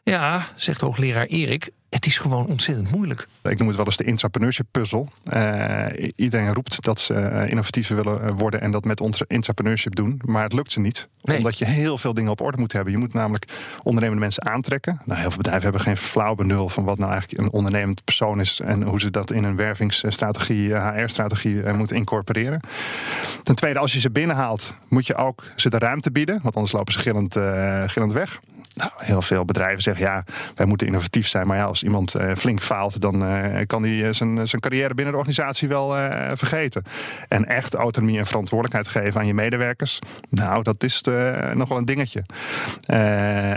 Ja, 0.02 0.46
zegt 0.54 0.80
hoogleraar 0.80 1.26
Erik, 1.26 1.70
het 1.96 2.06
is 2.06 2.18
gewoon 2.18 2.46
ontzettend 2.46 2.90
moeilijk. 2.90 3.26
Ik 3.42 3.58
noem 3.58 3.66
het 3.66 3.76
wel 3.76 3.86
eens 3.86 3.96
de 3.96 4.04
intrapreneurship 4.04 4.66
puzzel. 4.70 5.08
Eh, 5.22 5.86
iedereen 6.16 6.54
roept 6.54 6.82
dat 6.82 7.00
ze 7.00 7.14
eh, 7.14 7.50
innovatiever 7.50 7.96
willen 7.96 8.22
eh, 8.22 8.30
worden 8.36 8.60
en 8.60 8.70
dat 8.70 8.84
met 8.84 9.00
onze 9.00 9.24
intrapreneurship 9.28 9.94
doen. 9.94 10.20
Maar 10.24 10.42
het 10.42 10.52
lukt 10.52 10.72
ze 10.72 10.80
niet. 10.80 11.08
Nee. 11.22 11.36
Omdat 11.36 11.58
je 11.58 11.64
heel 11.64 11.98
veel 11.98 12.14
dingen 12.14 12.30
op 12.30 12.40
orde 12.40 12.58
moet 12.58 12.72
hebben. 12.72 12.92
Je 12.92 12.98
moet 12.98 13.12
namelijk 13.12 13.44
ondernemende 13.82 14.20
mensen 14.20 14.44
aantrekken. 14.44 15.00
Nou, 15.04 15.20
heel 15.20 15.28
veel 15.28 15.36
bedrijven 15.36 15.62
hebben 15.62 15.80
geen 15.80 15.96
flauw 15.96 16.34
benul 16.34 16.68
van 16.68 16.84
wat 16.84 16.98
nou 16.98 17.12
eigenlijk 17.12 17.42
een 17.42 17.52
ondernemend 17.52 18.04
persoon 18.04 18.40
is. 18.40 18.60
En 18.60 18.82
hoe 18.82 19.00
ze 19.00 19.10
dat 19.10 19.32
in 19.32 19.44
een 19.44 19.56
wervingsstrategie, 19.56 20.74
HR-strategie 20.74 21.72
moeten 21.72 21.96
incorporeren. 21.96 22.60
Ten 23.42 23.54
tweede, 23.54 23.78
als 23.78 23.92
je 23.92 24.00
ze 24.00 24.10
binnenhaalt, 24.10 24.74
moet 24.88 25.06
je 25.06 25.14
ook 25.14 25.44
ze 25.56 25.70
de 25.70 25.78
ruimte 25.78 26.10
bieden. 26.10 26.40
Want 26.42 26.54
anders 26.54 26.72
lopen 26.72 26.92
ze 26.92 26.98
gillend, 26.98 27.36
eh, 27.36 27.82
gillend 27.86 28.12
weg. 28.12 28.40
Nou, 28.76 28.90
heel 28.97 29.23
veel 29.23 29.45
bedrijven 29.45 29.83
zeggen 29.83 30.04
ja, 30.04 30.25
wij 30.54 30.66
moeten 30.66 30.87
innovatief 30.87 31.28
zijn. 31.28 31.47
Maar 31.47 31.56
ja, 31.56 31.64
als 31.64 31.83
iemand 31.83 32.16
uh, 32.16 32.33
flink 32.37 32.61
faalt, 32.61 33.00
dan 33.00 33.23
uh, 33.23 33.61
kan 33.66 33.83
hij 33.83 34.12
zijn, 34.12 34.49
zijn 34.49 34.61
carrière 34.61 34.95
binnen 34.95 35.12
de 35.12 35.18
organisatie 35.18 35.68
wel 35.68 35.88
vergeten. 36.35 36.83
En 37.28 37.47
echt 37.47 37.75
autonomie 37.75 38.18
en 38.18 38.26
verantwoordelijkheid 38.26 38.88
geven 38.88 39.21
aan 39.21 39.26
je 39.26 39.35
medewerkers. 39.35 39.99
Nou, 40.30 40.62
dat 40.62 40.83
is 40.83 41.00
nog 41.54 41.68
wel 41.68 41.78
een 41.78 41.85
dingetje. 41.85 42.25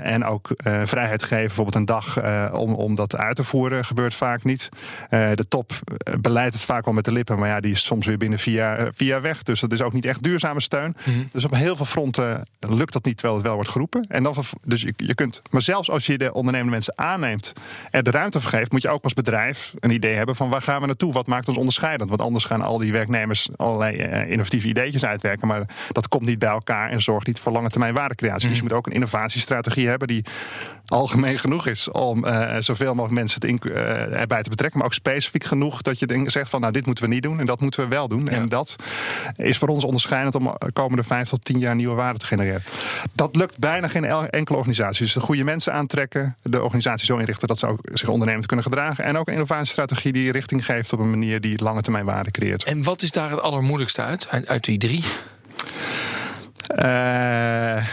en 0.03 0.25
ook 0.25 0.47
vrijheid 0.83 1.23
geven, 1.23 1.45
bijvoorbeeld 1.45 1.75
een 1.75 1.85
dag 1.85 2.23
om, 2.53 2.73
om 2.73 2.95
dat 2.95 3.15
uit 3.15 3.35
te 3.35 3.43
voeren, 3.43 3.85
gebeurt 3.85 4.13
vaak 4.13 4.43
niet. 4.43 4.69
de 5.09 5.45
top 5.47 5.71
beleidt 6.19 6.53
het 6.53 6.63
vaak 6.63 6.85
wel 6.85 6.93
met 6.93 7.05
de 7.05 7.11
lippen, 7.11 7.39
maar 7.39 7.49
ja, 7.49 7.59
die 7.59 7.71
is 7.71 7.85
soms 7.85 8.05
weer 8.05 8.17
binnen 8.17 8.39
vier 8.39 8.53
jaar, 8.53 8.89
vier 8.93 9.07
jaar 9.07 9.21
weg. 9.21 9.43
Dus 9.43 9.59
dat 9.59 9.71
is 9.71 9.81
ook 9.81 9.93
niet 9.93 10.05
echt 10.05 10.23
duurzame 10.23 10.61
steun. 10.61 10.95
Mm 11.05 11.13
-hmm. 11.13 11.27
Dus 11.31 11.45
op 11.45 11.55
heel 11.55 11.75
veel 11.75 11.85
fronten 11.85 12.47
lukt 12.59 12.93
dat 12.93 13.05
niet, 13.05 13.17
terwijl 13.17 13.37
het 13.37 13.45
wel 13.45 13.55
wordt 13.55 13.69
geroepen. 13.69 14.05
En 14.07 14.23
dan, 14.23 14.35
dus 14.63 14.81
je, 14.81 15.08
je 15.09 15.15
kunt, 15.15 15.41
maar 15.49 15.61
zelfs 15.61 15.89
als 15.89 16.05
je 16.05 16.17
de 16.17 16.33
ondernemende 16.33 16.71
mensen 16.71 16.93
aanneemt 16.95 17.53
en 17.91 18.03
de 18.03 18.11
ruimte 18.11 18.39
vergeeft, 18.39 18.71
moet 18.71 18.81
je 18.81 18.89
ook 18.89 19.03
als 19.03 19.13
bedrijf 19.13 19.73
een 19.79 19.91
idee 19.91 20.15
hebben 20.15 20.35
van 20.35 20.49
waar 20.49 20.61
gaan 20.61 20.81
we 20.81 20.87
naartoe? 20.87 21.13
Wat 21.13 21.27
maakt 21.27 21.47
ons 21.47 21.57
onderscheidend? 21.57 22.09
Want 22.09 22.21
anders 22.21 22.45
gaan 22.45 22.61
al 22.61 22.77
die 22.77 22.91
werknemers 22.91 23.49
allerlei 23.55 23.97
uh, 23.97 24.31
innovatieve 24.31 24.67
ideetjes 24.67 25.05
uitwerken, 25.05 25.47
maar 25.47 25.65
dat 25.91 26.07
komt 26.07 26.25
niet 26.25 26.39
bij 26.39 26.49
elkaar 26.49 26.89
en 26.89 27.01
zorgt 27.01 27.27
niet 27.27 27.39
voor 27.39 27.51
lange 27.51 27.69
termijn 27.69 27.93
waardecreatie. 27.93 28.43
Mm. 28.43 28.49
Dus 28.49 28.57
je 28.57 28.63
moet 28.63 28.73
ook 28.73 28.87
een 28.87 28.93
innovatiestrategie 28.93 29.87
hebben 29.87 30.07
die 30.07 30.25
algemeen 30.85 31.39
genoeg 31.39 31.67
is 31.67 31.91
om 31.91 32.25
uh, 32.25 32.55
zoveel 32.59 32.93
mogelijk 32.93 33.13
mensen 33.13 33.39
te 33.39 33.47
in, 33.47 33.59
uh, 33.63 34.19
erbij 34.19 34.43
te 34.43 34.49
betrekken, 34.49 34.77
maar 34.77 34.87
ook 34.87 34.93
specifiek 34.93 35.43
genoeg 35.43 35.81
dat 35.81 35.99
je 35.99 36.23
zegt 36.25 36.49
van 36.49 36.61
nou 36.61 36.73
dit 36.73 36.85
moeten 36.85 37.03
we 37.03 37.09
niet 37.09 37.23
doen 37.23 37.39
en 37.39 37.45
dat 37.45 37.59
moeten 37.59 37.83
we 37.83 37.87
wel 37.87 38.07
doen. 38.07 38.25
Ja. 38.25 38.31
En 38.31 38.49
dat 38.49 38.75
is 39.35 39.57
voor 39.57 39.67
ons 39.67 39.83
onderscheidend 39.83 40.35
om 40.35 40.55
de 40.57 40.71
komende 40.71 41.03
vijf 41.03 41.29
tot 41.29 41.45
tien 41.45 41.59
jaar 41.59 41.75
nieuwe 41.75 41.95
waarde 41.95 42.19
te 42.19 42.25
genereren. 42.25 42.63
Dat 43.13 43.35
lukt 43.35 43.59
bijna 43.59 43.87
geen 43.87 44.05
enkele 44.05 44.57
organisatie. 44.57 44.98
Dus 44.99 45.13
de 45.13 45.19
goede 45.19 45.43
mensen 45.43 45.73
aantrekken, 45.73 46.37
de 46.43 46.63
organisatie 46.63 47.05
zo 47.05 47.17
inrichten 47.17 47.47
dat 47.47 47.59
ze 47.59 47.67
ook 47.67 47.79
zich 47.93 48.09
ondernemend 48.09 48.45
kunnen 48.45 48.65
gedragen. 48.65 49.03
En 49.03 49.17
ook 49.17 49.27
een 49.27 49.33
innovatiestrategie 49.33 50.11
die 50.11 50.31
richting 50.31 50.65
geeft 50.65 50.93
op 50.93 50.99
een 50.99 51.09
manier 51.09 51.41
die 51.41 51.63
lange 51.63 51.81
termijn 51.81 52.05
waarde 52.05 52.31
creëert. 52.31 52.63
En 52.63 52.83
wat 52.83 53.01
is 53.01 53.11
daar 53.11 53.29
het 53.29 53.41
allermoeilijkste 53.41 54.01
uit, 54.01 54.27
uit 54.47 54.63
die 54.63 54.77
drie? 54.77 55.03
Uh, 56.75 57.85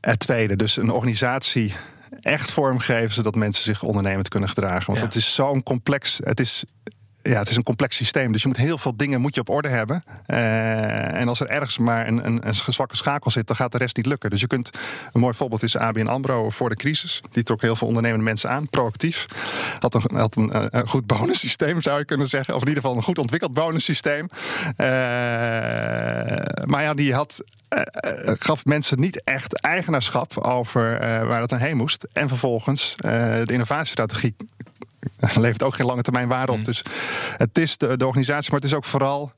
het 0.00 0.18
tweede, 0.18 0.56
dus 0.56 0.76
een 0.76 0.90
organisatie 0.90 1.74
echt 2.20 2.50
vormgeven 2.50 3.12
zodat 3.12 3.34
mensen 3.34 3.64
zich 3.64 3.82
ondernemend 3.82 4.28
kunnen 4.28 4.48
gedragen. 4.48 4.86
Want 4.86 4.98
ja. 4.98 5.04
het 5.04 5.14
is 5.14 5.34
zo'n 5.34 5.62
complex. 5.62 6.20
Het 6.24 6.40
is 6.40 6.64
ja, 7.22 7.38
het 7.38 7.50
is 7.50 7.56
een 7.56 7.62
complex 7.62 7.96
systeem. 7.96 8.32
Dus 8.32 8.42
je 8.42 8.48
moet 8.48 8.56
heel 8.56 8.78
veel 8.78 8.96
dingen 8.96 9.20
moet 9.20 9.34
je 9.34 9.40
op 9.40 9.48
orde 9.48 9.68
hebben. 9.68 10.04
Uh, 10.26 11.20
en 11.20 11.28
als 11.28 11.40
er 11.40 11.48
ergens 11.48 11.78
maar 11.78 12.08
een, 12.08 12.26
een, 12.26 12.48
een, 12.48 12.54
zwakke 12.54 12.96
schakel 12.96 13.30
zit, 13.30 13.46
dan 13.46 13.56
gaat 13.56 13.72
de 13.72 13.78
rest 13.78 13.96
niet 13.96 14.06
lukken. 14.06 14.30
Dus 14.30 14.40
je 14.40 14.46
kunt, 14.46 14.70
een 15.12 15.20
mooi 15.20 15.34
voorbeeld 15.34 15.62
is 15.62 15.76
ABN 15.76 16.06
AMRO 16.06 16.50
voor 16.50 16.68
de 16.68 16.76
crisis. 16.76 17.22
Die 17.30 17.42
trok 17.42 17.60
heel 17.60 17.76
veel 17.76 17.86
ondernemende 17.86 18.24
mensen 18.24 18.50
aan, 18.50 18.68
proactief. 18.68 19.26
Had 19.78 19.94
een, 19.94 20.16
had 20.16 20.36
een, 20.36 20.78
een 20.78 20.88
goed 20.88 21.06
bonussysteem, 21.06 21.82
zou 21.82 21.98
je 21.98 22.04
kunnen 22.04 22.28
zeggen. 22.28 22.54
Of 22.54 22.60
in 22.60 22.68
ieder 22.68 22.82
geval 22.82 22.98
een 22.98 23.04
goed 23.04 23.18
ontwikkeld 23.18 23.52
bonussysteem. 23.52 24.28
Uh, 24.30 24.86
maar 26.64 26.82
ja, 26.82 26.94
die 26.94 27.14
had 27.14 27.42
gaf 28.24 28.64
mensen 28.64 29.00
niet 29.00 29.24
echt 29.24 29.60
eigenaarschap 29.60 30.38
over 30.38 30.98
waar 31.26 31.46
dat 31.46 31.58
heen 31.58 31.76
moest. 31.76 32.06
En 32.12 32.28
vervolgens 32.28 32.94
de 32.96 33.52
innovatiestrategie 33.52 34.34
levert 35.34 35.62
ook 35.62 35.74
geen 35.74 35.86
lange 35.86 36.02
termijn 36.02 36.28
waarde 36.28 36.52
op. 36.52 36.58
Mm. 36.58 36.64
Dus 36.64 36.82
het 37.36 37.58
is 37.58 37.76
de, 37.76 37.96
de 37.96 38.06
organisatie, 38.06 38.50
maar 38.50 38.60
het 38.60 38.70
is 38.70 38.76
ook 38.76 38.84
vooral 38.84 39.32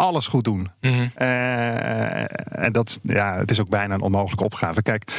alles 0.00 0.26
goed 0.26 0.44
doen. 0.44 0.70
Mm 0.80 0.92
-hmm. 0.92 1.10
uh, 1.18 2.64
en 2.64 2.72
dat, 2.72 3.00
ja, 3.02 3.36
het 3.36 3.50
is 3.50 3.60
ook 3.60 3.68
bijna 3.68 3.94
een 3.94 4.00
onmogelijke 4.00 4.44
opgave. 4.44 4.82
Kijk, 4.82 5.12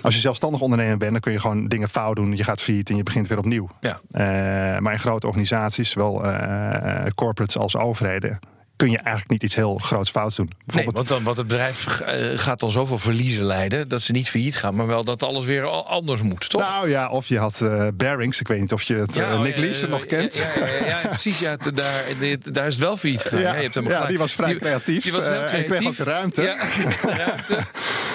als 0.00 0.14
je 0.14 0.20
zelfstandig 0.20 0.60
ondernemer 0.60 0.96
bent, 0.96 1.12
dan 1.12 1.20
kun 1.20 1.32
je 1.32 1.40
gewoon 1.40 1.68
dingen 1.68 1.88
fout 1.88 2.16
doen. 2.16 2.36
Je 2.36 2.44
gaat 2.44 2.60
failliet 2.60 2.90
en 2.90 2.96
je 2.96 3.02
begint 3.02 3.28
weer 3.28 3.38
opnieuw. 3.38 3.68
Ja. 3.80 4.00
Uh, 4.12 4.20
maar 4.80 4.92
in 4.92 4.98
grote 4.98 5.26
organisaties, 5.26 5.90
zowel 5.90 6.26
uh, 6.26 7.04
corporates 7.14 7.58
als 7.58 7.76
overheden, 7.76 8.38
kun 8.80 8.90
je 8.90 8.96
eigenlijk 8.96 9.30
niet 9.30 9.42
iets 9.42 9.54
heel 9.54 9.78
groots 9.78 10.10
fouts 10.10 10.36
doen. 10.36 10.50
Nee, 10.66 10.84
want, 10.84 11.08
dan, 11.08 11.22
want 11.22 11.36
het 11.36 11.46
bedrijf 11.46 12.00
gaat 12.36 12.60
dan 12.60 12.70
zoveel 12.70 12.98
verliezen 12.98 13.44
leiden 13.44 13.88
dat 13.88 14.02
ze 14.02 14.12
niet 14.12 14.30
failliet 14.30 14.56
gaan, 14.56 14.74
maar 14.74 14.86
wel 14.86 15.04
dat 15.04 15.22
alles 15.22 15.44
weer 15.44 15.64
anders 15.66 16.22
moet, 16.22 16.50
toch? 16.50 16.60
Nou 16.60 16.88
ja, 16.88 17.08
of 17.08 17.26
je 17.26 17.38
had 17.38 17.60
uh, 17.62 17.86
Barings, 17.94 18.40
ik 18.40 18.48
weet 18.48 18.60
niet 18.60 18.72
of 18.72 18.82
je 18.82 18.94
het 18.94 19.14
ja, 19.14 19.32
uh, 19.32 19.40
Nick 19.40 19.56
Leeson 19.56 19.90
nog 19.90 20.06
kent. 20.06 20.36
Ja, 20.36 20.66
ja, 20.66 20.86
ja 20.86 21.08
precies, 21.08 21.38
ja, 21.38 21.56
daar, 21.56 22.04
daar 22.52 22.66
is 22.66 22.74
het 22.74 22.82
wel 22.82 22.96
failliet 22.96 23.20
gegaan. 23.20 23.40
Ja, 23.40 23.54
je 23.54 23.62
hebt 23.62 23.74
hem 23.74 23.88
ja 23.88 24.06
die 24.06 24.18
was 24.18 24.32
vrij 24.32 24.48
die, 24.48 24.58
creatief. 24.58 25.02
Die 25.02 25.12
was 25.12 25.28
heel 25.28 25.44
creatief. 25.44 25.70
en 25.70 25.76
kreeg 25.76 25.88
ook 25.88 25.96
de 25.96 26.04
ruimte. 26.04 26.56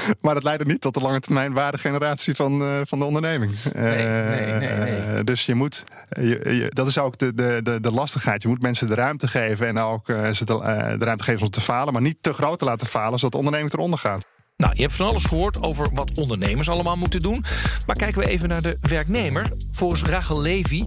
Maar 0.22 0.34
dat 0.34 0.44
leidde 0.44 0.66
niet 0.66 0.82
tot 0.82 0.94
de 0.94 1.00
lange 1.00 1.20
termijn 1.20 1.54
waardegeneratie 1.54 2.36
van, 2.36 2.84
van 2.88 3.00
de 3.00 3.06
onderneming. 3.06 3.54
Nee, 3.74 4.06
nee, 4.06 4.54
nee, 4.54 4.78
nee. 4.78 5.24
Dus 5.24 5.46
je 5.46 5.56
moet, 5.56 5.84
je, 6.10 6.26
je, 6.44 6.66
dat 6.70 6.88
is 6.88 6.98
ook 6.98 7.18
de, 7.18 7.34
de, 7.34 7.60
de, 7.64 7.80
de 7.80 7.92
lastigheid. 7.92 8.42
Je 8.42 8.48
moet 8.48 8.62
mensen 8.62 8.88
de 8.88 8.96
ruimte 8.96 9.28
geven 9.28 9.68
en 9.68 9.78
ook 9.78 10.06
ze 10.34 10.46
te 10.46 10.55
de 10.60 11.06
ruimte 11.06 11.24
geven 11.24 11.42
om 11.42 11.50
te 11.50 11.62
falen, 11.62 11.94
maar 11.94 12.02
niet 12.02 12.24
te 12.24 12.34
groot 12.34 12.60
te 12.60 12.66
laten 12.66 12.88
falen, 12.88 13.20
zodat 13.20 13.32
de 13.32 13.38
onderneming 13.38 13.74
eronder 13.74 14.00
gaat. 14.00 14.26
Nou, 14.58 14.74
je 14.76 14.82
hebt 14.82 14.96
van 14.96 15.08
alles 15.08 15.24
gehoord 15.24 15.62
over 15.62 15.90
wat 15.94 16.12
ondernemers 16.18 16.70
allemaal 16.70 16.96
moeten 16.96 17.20
doen. 17.20 17.46
Maar 17.86 17.96
kijken 17.96 18.22
we 18.22 18.28
even 18.28 18.50
naar 18.50 18.62
de 18.62 18.78
werknemer. 18.82 19.52
Volgens 19.72 20.04
Rachel 20.04 20.42
Levy, 20.42 20.84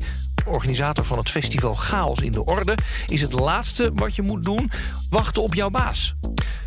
organisator 0.47 1.05
van 1.05 1.19
het 1.19 1.31
festival 1.31 1.75
Chaos 1.75 2.19
in 2.19 2.33
de 2.33 2.45
Orde... 2.45 2.77
is 3.07 3.21
het 3.21 3.33
laatste 3.33 3.91
wat 3.95 4.15
je 4.15 4.23
moet 4.23 4.45
doen 4.45 4.71
wachten 5.11 5.43
op 5.43 5.55
jouw 5.55 5.71
baas. 5.71 6.15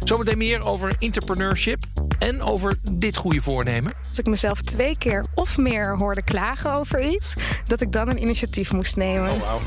Zometeen 0.04 0.38
meer 0.38 0.66
over 0.66 0.96
entrepreneurship 1.00 1.84
en 2.20 2.42
over 2.42 2.80
dit 2.92 3.16
goede 3.16 3.42
voornemen. 3.42 3.94
Als 4.10 4.20
ik 4.20 4.26
mezelf 4.26 4.62
twee 4.62 4.98
keer 4.98 5.26
of 5.36 5.58
meer 5.58 5.98
hoorde 5.98 6.24
klagen 6.24 6.74
over 6.74 7.02
iets... 7.02 7.34
dat 7.66 7.82
ik 7.82 7.92
dan 7.92 8.10
een 8.10 8.22
initiatief 8.22 8.72
moest 8.72 8.96
nemen. 8.96 9.32
Oh, 9.32 9.40
wow. 9.40 9.62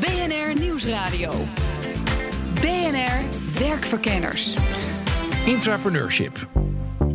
BNR 0.00 0.60
Nieuwsradio. 0.60 1.32
BNR 2.60 3.22
Werkverkenners. 3.58 4.56
Intrapreneurship. 5.44 6.48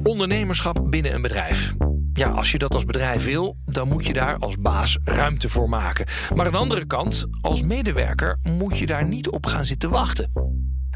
Ondernemerschap 0.04 0.82
binnen 0.86 1.14
een 1.14 1.22
bedrijf. 1.22 1.74
Ja, 2.14 2.30
als 2.30 2.52
je 2.52 2.58
dat 2.58 2.74
als 2.74 2.86
bedrijf 2.86 3.26
wil, 3.26 3.58
dan 3.66 3.88
moet 3.88 4.06
je 4.06 4.14
daar 4.14 4.38
als 4.38 4.58
baas 4.58 4.98
ruimte 5.04 5.50
voor 5.50 5.70
maken. 5.70 6.06
Maar 6.36 6.46
aan 6.46 6.52
de 6.52 6.58
andere 6.58 6.86
kant, 6.86 7.26
als 7.42 7.62
medewerker 7.62 8.40
moet 8.44 8.78
je 8.78 8.86
daar 8.86 9.06
niet 9.06 9.30
op 9.30 9.46
gaan 9.46 9.66
zitten 9.66 9.90
wachten. 9.90 10.32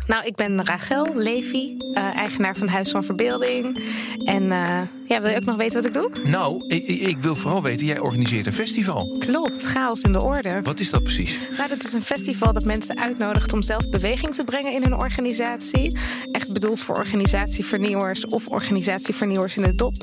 Nou, 0.08 0.26
ik 0.26 0.36
ben 0.36 0.66
Rachel 0.66 1.16
Levy, 1.16 1.78
uh, 1.80 2.18
eigenaar 2.18 2.56
van 2.56 2.68
Huis 2.68 2.92
van 2.92 3.04
Verbeelding. 3.04 3.84
En 4.26 4.44
uh, 4.44 4.82
ja, 5.06 5.22
wil 5.22 5.30
je 5.30 5.36
ook 5.36 5.46
nog 5.46 5.56
weten 5.56 5.82
wat 5.82 5.86
ik 5.86 6.02
doe? 6.02 6.30
Nou, 6.30 6.64
ik, 6.68 6.88
ik, 6.88 7.18
wil 7.18 7.36
vooral 7.36 7.62
weten, 7.62 7.86
jij 7.86 8.00
organiseert 8.00 8.46
een 8.46 8.54
festival. 8.54 9.16
Klopt, 9.20 9.64
chaos 9.64 10.02
in 10.02 10.12
de 10.12 10.22
orde. 10.22 10.62
Wat 10.64 10.80
is 10.80 10.90
dat 10.90 11.04
precies? 11.04 11.40
Nou, 11.58 11.70
dat 11.70 11.84
is 11.84 11.94
een 11.94 12.02
festival 12.02 12.54
dat 12.54 12.64
mensen 12.64 13.00
uitnodigt 13.00 13.54
om 13.54 13.62
zelf 13.62 13.90
beweging 13.90 14.36
te 14.36 14.44
brengen 14.44 14.74
in 14.74 14.82
hun 14.84 14.96
organisatie. 14.96 15.98
Echt 16.32 16.54
bedoeld 16.54 16.80
voor 16.80 16.96
organisatievernieuwers 16.96 18.26
of 18.26 18.48
organisatievernieuwers 18.48 19.58
in 19.58 19.64
de 19.64 19.76
dop. 19.76 19.96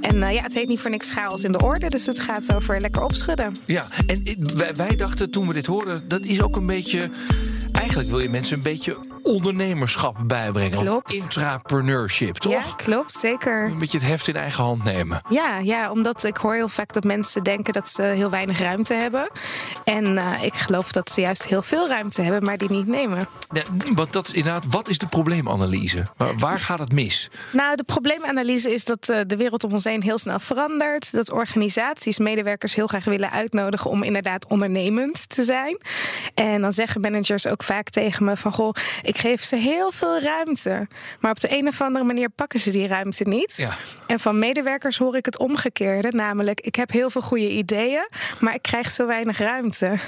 En 0.00 0.16
uh, 0.16 0.34
ja, 0.34 0.42
het 0.42 0.54
heet 0.54 0.68
niet 0.68 0.80
voor 0.80 0.90
niks 0.90 1.10
chaos 1.10 1.44
in 1.44 1.52
de 1.52 1.62
orde, 1.62 1.88
dus 1.88 2.06
het 2.06 2.20
gaat 2.20 2.54
over 2.54 2.80
lekker 2.80 3.02
opschudden. 3.02 3.52
Ja, 3.66 3.86
en 4.06 4.22
wij, 4.56 4.74
wij 4.74 4.96
dachten 4.96 5.30
toen 5.30 5.46
we 5.46 5.52
dit 5.52 5.66
hoorden, 5.66 6.02
dat 6.08 6.24
is 6.24 6.42
ook 6.42 6.56
een 6.56 6.66
beetje... 6.66 7.10
Eigenlijk 7.72 8.10
wil 8.10 8.20
je 8.20 8.28
mensen 8.28 8.56
een 8.56 8.62
beetje 8.62 8.96
ondernemerschap 9.22 10.16
bijbrengen. 10.26 10.78
Klopt. 10.78 11.12
Intrapreneurship, 11.12 12.36
toch? 12.36 12.52
Ja, 12.52 12.62
klopt, 12.76 13.14
zeker. 13.14 13.64
Een 13.64 13.78
beetje 13.78 13.98
het 13.98 14.06
heft 14.06 14.28
in 14.28 14.36
eigen 14.36 14.49
hand 14.56 14.84
nemen. 14.84 15.22
Ja, 15.28 15.58
ja, 15.58 15.90
omdat 15.90 16.24
ik 16.24 16.36
hoor 16.36 16.54
heel 16.54 16.68
vaak 16.68 16.92
dat 16.92 17.04
mensen 17.04 17.42
denken 17.42 17.72
dat 17.72 17.88
ze 17.88 18.02
heel 18.02 18.30
weinig 18.30 18.58
ruimte 18.60 18.94
hebben. 18.94 19.30
En 19.84 20.04
uh, 20.04 20.42
ik 20.42 20.54
geloof 20.54 20.92
dat 20.92 21.10
ze 21.10 21.20
juist 21.20 21.44
heel 21.44 21.62
veel 21.62 21.88
ruimte 21.88 22.22
hebben, 22.22 22.44
maar 22.44 22.58
die 22.58 22.70
niet 22.70 22.86
nemen. 22.86 23.28
Ja, 23.52 23.62
want 23.92 24.12
dat 24.12 24.26
is 24.26 24.32
inderdaad, 24.32 24.64
wat 24.68 24.88
is 24.88 24.98
de 24.98 25.06
probleemanalyse? 25.06 26.06
Waar, 26.16 26.38
waar 26.38 26.58
gaat 26.60 26.78
het 26.78 26.92
mis? 26.92 27.30
Nou, 27.52 27.76
de 27.76 27.84
probleemanalyse 27.84 28.74
is 28.74 28.84
dat 28.84 29.08
uh, 29.08 29.20
de 29.26 29.36
wereld 29.36 29.64
om 29.64 29.72
ons 29.72 29.84
heen 29.84 30.02
heel 30.02 30.18
snel 30.18 30.40
verandert. 30.40 31.12
Dat 31.12 31.30
organisaties 31.30 32.18
medewerkers 32.18 32.74
heel 32.74 32.86
graag 32.86 33.04
willen 33.04 33.30
uitnodigen 33.30 33.90
om 33.90 34.02
inderdaad 34.02 34.46
ondernemend 34.46 35.28
te 35.28 35.44
zijn. 35.44 35.78
En 36.34 36.60
dan 36.60 36.72
zeggen 36.72 37.00
managers 37.00 37.46
ook 37.46 37.62
vaak 37.62 37.88
tegen 37.88 38.24
me 38.24 38.36
van 38.36 38.52
goh, 38.52 38.72
ik 39.02 39.18
geef 39.18 39.42
ze 39.42 39.56
heel 39.56 39.92
veel 39.92 40.20
ruimte. 40.20 40.88
Maar 41.20 41.30
op 41.30 41.40
de 41.40 41.58
een 41.58 41.68
of 41.68 41.80
andere 41.80 42.04
manier 42.04 42.28
pakken 42.28 42.60
ze 42.60 42.70
die 42.70 42.86
ruimte 42.86 43.24
niet. 43.28 43.56
Ja. 43.56 43.70
En 44.06 44.20
van 44.20 44.38
medewerkers 44.40 44.98
hoor 44.98 45.16
ik 45.16 45.24
het 45.24 45.38
omgekeerde. 45.38 46.08
Namelijk, 46.10 46.60
ik 46.60 46.74
heb 46.74 46.90
heel 46.90 47.10
veel 47.10 47.22
goede 47.22 47.50
ideeën, 47.50 48.08
maar 48.40 48.54
ik 48.54 48.62
krijg 48.62 48.90
zo 48.90 49.06
weinig 49.06 49.38
ruimte. 49.38 49.98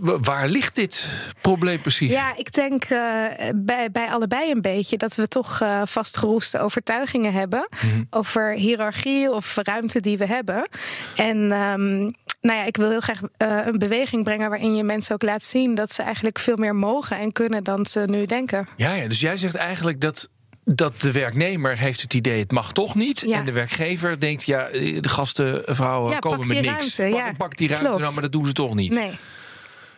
Waar 0.00 0.48
ligt 0.48 0.74
dit 0.74 1.06
probleem 1.40 1.80
precies? 1.80 2.12
Ja, 2.12 2.36
ik 2.36 2.52
denk 2.52 2.90
uh, 2.90 3.24
bij, 3.56 3.90
bij 3.92 4.08
allebei 4.08 4.50
een 4.50 4.60
beetje 4.60 4.96
dat 4.96 5.14
we 5.14 5.28
toch 5.28 5.60
uh, 5.62 5.82
vastgeroeste 5.84 6.58
overtuigingen 6.58 7.32
hebben 7.32 7.68
mm-hmm. 7.84 8.06
over 8.10 8.50
hiërarchie 8.50 9.32
of 9.32 9.56
ruimte 9.62 10.00
die 10.00 10.18
we 10.18 10.26
hebben. 10.26 10.68
En 11.16 11.36
um, 11.52 12.14
nou 12.40 12.58
ja, 12.58 12.64
ik 12.64 12.76
wil 12.76 12.90
heel 12.90 13.00
graag 13.00 13.20
uh, 13.22 13.28
een 13.66 13.78
beweging 13.78 14.24
brengen 14.24 14.50
waarin 14.50 14.76
je 14.76 14.82
mensen 14.82 15.14
ook 15.14 15.22
laat 15.22 15.44
zien 15.44 15.74
dat 15.74 15.92
ze 15.92 16.02
eigenlijk 16.02 16.38
veel 16.38 16.56
meer 16.56 16.74
mogen 16.74 17.18
en 17.18 17.32
kunnen 17.32 17.64
dan 17.64 17.86
ze 17.86 18.00
nu 18.06 18.24
denken. 18.24 18.68
Ja, 18.76 18.92
ja 18.92 19.08
dus 19.08 19.20
jij 19.20 19.36
zegt 19.36 19.54
eigenlijk 19.54 20.00
dat 20.00 20.28
dat 20.68 21.00
de 21.00 21.12
werknemer 21.12 21.78
heeft 21.78 22.02
het 22.02 22.14
idee, 22.14 22.40
het 22.40 22.52
mag 22.52 22.72
toch 22.72 22.94
niet. 22.94 23.20
Ja. 23.20 23.38
En 23.38 23.44
de 23.44 23.52
werkgever 23.52 24.20
denkt, 24.20 24.44
ja, 24.44 24.64
de 25.00 25.08
gasten, 25.08 25.62
vrouwen 25.66 26.12
Ja, 26.12 26.18
komen 26.18 26.46
met 26.46 26.60
niks. 26.60 26.96
ruimte, 26.96 27.16
pak, 27.16 27.26
ja. 27.26 27.34
pak 27.36 27.56
die 27.56 27.68
ruimte 27.68 27.98
nou, 27.98 28.12
maar 28.12 28.22
dat 28.22 28.32
doen 28.32 28.46
ze 28.46 28.52
toch 28.52 28.74
niet. 28.74 28.92
Nee. 28.92 29.10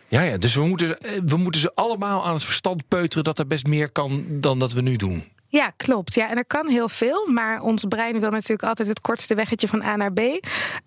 Ja, 0.07 0.21
ja, 0.21 0.37
dus 0.37 0.55
we 0.55 0.65
moeten, 0.65 0.99
eh, 1.01 1.11
we 1.25 1.37
moeten 1.37 1.61
ze 1.61 1.71
allemaal 1.75 2.25
aan 2.25 2.33
het 2.33 2.43
verstand 2.43 2.87
peuteren 2.87 3.23
dat 3.23 3.39
er 3.39 3.47
best 3.47 3.67
meer 3.67 3.89
kan 3.91 4.25
dan 4.27 4.59
dat 4.59 4.73
we 4.73 4.81
nu 4.81 4.95
doen. 4.95 5.23
Ja, 5.47 5.71
klopt. 5.77 6.13
Ja, 6.13 6.29
en 6.29 6.37
er 6.37 6.45
kan 6.45 6.67
heel 6.67 6.89
veel, 6.89 7.27
maar 7.31 7.61
ons 7.61 7.85
brein 7.89 8.19
wil 8.19 8.29
natuurlijk 8.29 8.63
altijd 8.67 8.87
het 8.87 9.01
kortste 9.01 9.35
weggetje 9.35 9.67
van 9.67 9.81
A 9.81 9.95
naar 9.95 10.13
B. 10.13 10.19
Eh, 10.19 10.39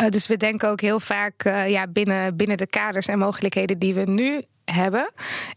dus 0.09 0.27
we 0.27 0.37
denken 0.37 0.69
ook 0.69 0.81
heel 0.81 1.01
vaak 1.01 1.45
eh, 1.45 1.71
ja, 1.71 1.87
binnen, 1.87 2.37
binnen 2.37 2.57
de 2.57 2.67
kaders 2.67 3.07
en 3.07 3.19
mogelijkheden 3.19 3.79
die 3.79 3.95
we 3.95 4.05
nu 4.05 4.43
hebben. 4.64 5.12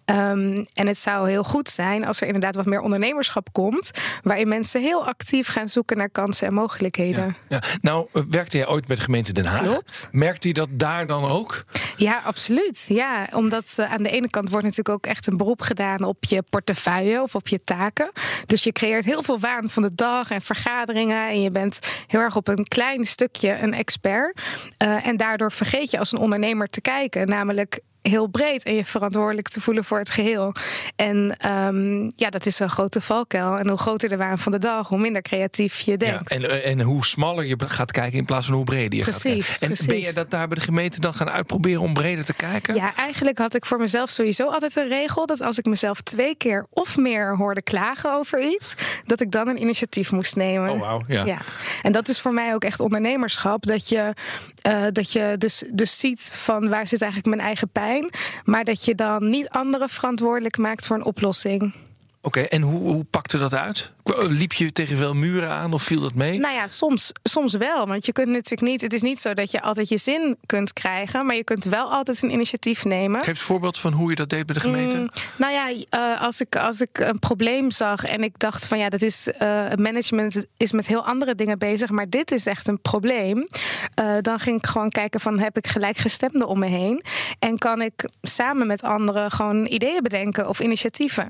Ehm, 0.05 0.63
en 0.73 0.87
het 0.87 0.97
zou 0.97 1.29
heel 1.29 1.43
goed 1.43 1.69
zijn 1.69 2.05
als 2.05 2.21
er 2.21 2.27
inderdaad 2.27 2.55
wat 2.55 2.65
meer 2.65 2.79
ondernemerschap 2.79 3.47
komt, 3.51 3.91
waarin 4.23 4.47
mensen 4.47 4.81
heel 4.81 5.07
actief 5.07 5.47
gaan 5.47 5.69
zoeken 5.69 5.97
naar 5.97 6.09
kansen 6.09 6.47
en 6.47 6.53
mogelijkheden. 6.53 7.35
Ja. 7.49 7.61
Nou, 7.81 8.07
eh, 8.13 8.21
werkte 8.29 8.57
jij 8.57 8.67
ooit 8.67 8.87
bij 8.87 8.95
de 8.95 9.01
gemeente 9.01 9.33
Den 9.33 9.45
Haag? 9.45 9.61
Klopt. 9.61 10.09
Merkte 10.11 10.47
je 10.47 10.53
dat 10.53 10.69
daar 10.71 11.07
dan 11.07 11.25
ook? 11.25 11.63
Ja, 11.97 12.21
absoluut. 12.25 12.85
Ja, 12.87 13.27
omdat 13.33 13.75
eh, 13.77 13.91
aan 13.91 14.03
de 14.03 14.09
ene 14.09 14.29
kant 14.29 14.49
wordt 14.49 14.65
natuurlijk 14.65 14.95
ook 14.95 15.05
echt 15.05 15.27
een 15.27 15.37
beroep 15.37 15.61
gedaan 15.61 16.03
op 16.03 16.23
je 16.23 16.43
portefeuille 16.49 17.21
of 17.21 17.35
op 17.35 17.47
je 17.47 17.61
taken. 17.61 18.11
Dus 18.45 18.63
je 18.63 18.71
creëert 18.71 19.05
heel 19.05 19.23
veel 19.23 19.39
waan 19.39 19.69
van 19.69 19.83
de 19.83 19.95
dag 19.95 20.31
en 20.31 20.41
vergaderingen. 20.41 21.29
En 21.29 21.41
je 21.41 21.51
bent 21.51 21.79
heel 22.07 22.19
erg 22.19 22.35
op 22.35 22.47
een 22.47 22.63
klein 22.67 23.05
stukje 23.05 23.59
een 23.59 23.73
expert. 23.73 24.41
Eh, 24.77 25.07
en 25.07 25.17
daardoor 25.17 25.51
vergeet 25.51 25.91
je 25.91 25.99
als 25.99 26.11
een 26.11 26.19
ondernemer 26.19 26.67
te 26.67 26.81
kijken, 26.81 27.27
namelijk 27.27 27.79
heel 28.09 28.27
breed 28.27 28.63
en 28.63 28.75
je 28.75 28.85
verantwoordelijk 28.85 29.47
te 29.47 29.61
voelen 29.61 29.83
voor 29.83 29.97
het 29.99 30.09
geheel. 30.09 30.53
En 30.95 31.35
ehm, 31.37 32.03
ja, 32.15 32.29
dat 32.29 32.45
is 32.45 32.59
een 32.59 32.69
grote 32.69 33.01
valkuil. 33.01 33.57
En 33.57 33.69
hoe 33.69 33.77
groter 33.77 34.09
de 34.09 34.17
waan 34.17 34.37
van 34.37 34.51
de 34.51 34.57
dag, 34.59 34.87
hoe 34.87 34.99
minder 34.99 35.21
creatief 35.21 35.79
je 35.79 35.91
Ja, 35.91 35.97
denkt. 35.97 36.31
en, 36.31 36.49
eh, 36.49 36.71
en 36.71 36.81
hoe 36.81 37.05
smaller 37.05 37.45
je 37.45 37.55
gaat 37.65 37.91
kijken 37.91 38.17
in 38.17 38.25
plaats 38.25 38.45
van 38.45 38.55
hoe 38.55 38.63
breder 38.63 38.97
je 38.97 39.03
gaat 39.03 39.21
Precies, 39.21 39.45
kijken. 39.47 39.61
En 39.61 39.67
precies. 39.67 39.85
ben 39.85 39.99
je 39.99 40.13
dat 40.13 40.29
daar 40.31 40.47
bij 40.47 40.57
de 40.57 40.63
gemeente 40.63 40.99
dan 40.99 41.13
gaan 41.13 41.29
uitproberen 41.29 41.81
om 41.81 41.93
breder 41.93 42.25
te 42.25 42.33
kijken? 42.33 42.75
Ja, 42.75 42.95
eigenlijk 42.95 43.37
had 43.37 43.53
ik 43.55 43.65
voor 43.65 43.79
mezelf 43.79 44.09
sowieso 44.09 44.47
altijd 44.49 44.75
een 44.75 44.87
regel 44.87 45.25
dat 45.25 45.41
als 45.41 45.57
ik 45.57 45.65
mezelf 45.65 46.01
twee 46.01 46.35
keer 46.35 46.67
of 46.69 46.97
meer 46.97 47.35
hoorde 47.35 47.61
klagen 47.61 48.13
over 48.13 48.41
iets, 48.41 48.73
dat 49.05 49.19
ik 49.19 49.31
dan 49.31 49.47
een 49.47 49.61
initiatief 49.61 50.11
moest 50.11 50.35
nemen. 50.35 50.69
Oh, 50.69 50.79
wauw, 50.79 51.01
ja. 51.07 51.37
En 51.81 51.91
dat 51.91 52.07
is 52.09 52.21
voor 52.21 52.33
mij 52.33 52.53
ook 52.53 52.63
echt 52.63 52.79
ondernemerschap. 52.79 53.65
Dat 53.65 53.89
je, 53.89 54.13
eh, 54.61 54.81
dat 54.91 55.11
je 55.11 55.35
dus, 55.37 55.63
dus 55.73 55.99
ziet 55.99 56.31
van 56.35 56.69
waar 56.69 56.87
zit 56.87 57.01
eigenlijk 57.01 57.35
mijn 57.35 57.47
eigen 57.47 57.69
pijn, 57.69 57.94
maar 58.43 58.63
dat 58.63 58.85
je 58.85 58.95
dan 58.95 59.29
niet 59.29 59.49
anderen 59.49 59.89
verantwoordelijk 59.89 60.57
maakt 60.57 60.85
voor 60.85 60.95
een 60.95 61.05
oplossing. 61.05 61.73
Oké, 62.21 62.41
en 62.41 62.61
hoe, 62.61 62.79
hoe 62.79 63.03
pakte 63.03 63.37
dat 63.37 63.53
uit? 63.53 63.91
Liep 64.13 64.53
je 64.53 64.71
tegen 64.71 64.97
veel 64.97 65.13
muren 65.13 65.49
aan 65.49 65.73
of 65.73 65.83
viel 65.83 65.99
dat 65.99 66.13
mee? 66.13 66.39
Nou 66.39 66.53
ja, 66.55 66.67
soms, 66.67 67.11
soms 67.23 67.53
wel. 67.53 67.87
Want 67.87 68.05
je 68.05 68.11
kunt 68.11 68.27
natuurlijk 68.27 68.61
niet. 68.61 68.81
Het 68.81 68.93
is 68.93 69.01
niet 69.01 69.19
zo 69.19 69.33
dat 69.33 69.51
je 69.51 69.61
altijd 69.61 69.89
je 69.89 69.97
zin 69.97 70.37
kunt 70.45 70.73
krijgen. 70.73 71.25
Maar 71.25 71.35
je 71.35 71.43
kunt 71.43 71.63
wel 71.63 71.91
altijd 71.91 72.21
een 72.21 72.31
initiatief 72.31 72.85
nemen. 72.85 73.19
Geef 73.19 73.27
eens 73.27 73.39
een 73.39 73.45
voorbeeld 73.45 73.77
van 73.79 73.93
hoe 73.93 74.09
je 74.09 74.15
dat 74.15 74.29
deed 74.29 74.45
bij 74.45 74.55
de 74.55 74.61
gemeente. 74.61 74.97
Mm, 74.97 75.09
nou 75.37 75.53
ja, 75.53 75.69
eh, 75.89 76.21
als, 76.21 76.41
ik, 76.41 76.55
als 76.55 76.81
ik 76.81 76.99
een 76.99 77.19
probleem 77.19 77.71
zag 77.71 78.03
en 78.03 78.23
ik 78.23 78.39
dacht 78.39 78.67
van 78.67 78.77
ja, 78.77 78.89
dat 78.89 79.01
is 79.01 79.27
het 79.37 79.79
management 79.79 80.45
is 80.57 80.71
met 80.71 80.87
heel 80.87 81.05
andere 81.05 81.35
dingen 81.35 81.59
bezig, 81.59 81.89
maar 81.89 82.09
dit 82.09 82.31
is 82.31 82.45
echt 82.45 82.67
een 82.67 82.81
probleem. 82.81 83.47
eh, 83.95 84.13
dan 84.21 84.39
ging 84.39 84.57
ik 84.57 84.65
gewoon 84.65 84.89
kijken 84.89 85.19
van 85.19 85.39
heb 85.39 85.57
ik 85.57 85.67
gelijkgestemden 85.67 86.47
om 86.47 86.59
me 86.59 86.67
heen 86.67 87.03
en 87.39 87.57
kan 87.57 87.81
ik 87.81 88.09
samen 88.21 88.67
met 88.67 88.81
anderen 88.81 89.31
gewoon 89.31 89.65
ideeën 89.65 90.03
bedenken 90.03 90.49
of 90.49 90.59
initiatieven. 90.59 91.27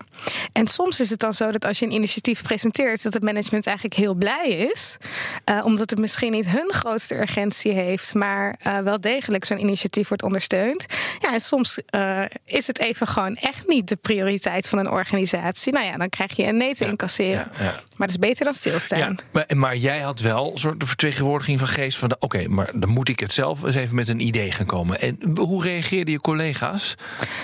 En 0.51 0.67
soms 0.67 0.99
is 0.99 1.09
het 1.09 1.19
dan 1.19 1.33
zo 1.33 1.51
dat 1.51 1.65
als 1.65 1.79
je 1.79 1.85
een 1.85 1.91
initiatief 1.91 2.41
presenteert, 2.41 2.63
dat 2.73 3.13
het 3.13 3.23
management 3.23 3.67
eigenlijk 3.67 3.97
heel 3.97 4.13
blij 4.13 4.49
is, 4.49 4.97
eh, 5.43 5.65
omdat 5.65 5.89
het 5.89 5.99
misschien 5.99 6.31
niet 6.31 6.47
hun 6.47 6.73
grootste 6.73 7.19
urgentie 7.19 7.71
heeft, 7.73 8.13
maar 8.13 8.55
eh, 8.59 8.79
wel 8.79 9.01
degelijk 9.01 9.45
zo'n 9.45 9.59
initiatief 9.59 10.07
wordt 10.07 10.23
ondersteund. 10.23 10.85
Ja, 11.19 11.33
en 11.33 11.41
soms 11.41 11.79
eh, 11.85 12.23
is 12.45 12.67
het 12.67 12.79
even 12.79 13.07
gewoon 13.07 13.35
echt 13.35 13.67
niet 13.67 13.87
de 13.87 13.95
prioriteit 13.95 14.69
van 14.69 14.79
een 14.79 14.89
organisatie. 14.89 15.73
Nou 15.73 15.85
ja, 15.85 15.97
dan 15.97 16.09
krijg 16.09 16.35
je 16.35 16.47
een 16.47 16.57
nee 16.57 16.75
te 16.75 16.85
incasseren. 16.85 17.51
ja, 17.57 17.63
ja. 17.63 17.71
Maar 17.71 18.07
dat 18.07 18.09
is 18.09 18.27
beter 18.27 18.45
dan 18.45 18.53
stilstaan. 18.53 18.99
Ja, 18.99 19.15
maar, 19.31 19.45
maar 19.55 19.77
jij 19.77 19.99
had 19.99 20.19
wel 20.19 20.51
een 20.51 20.57
soort 20.57 20.79
de 20.79 20.85
vertegenwoordiging 20.85 21.59
van 21.59 21.67
geest 21.67 21.97
van... 21.97 22.15
oké, 22.19 22.47
maar 22.47 22.71
dan 22.75 22.89
moet 22.89 23.09
ik 23.09 23.19
het 23.19 23.33
zelf 23.33 23.63
eens 23.63 23.75
even 23.75 23.95
met 23.95 24.09
een 24.09 24.19
idee 24.19 24.51
gaan 24.51 24.65
komen. 24.65 25.01
En 25.01 25.19
hoe 25.35 25.63
reageerden 25.63 26.13
je 26.13 26.21
collega's? 26.21 26.95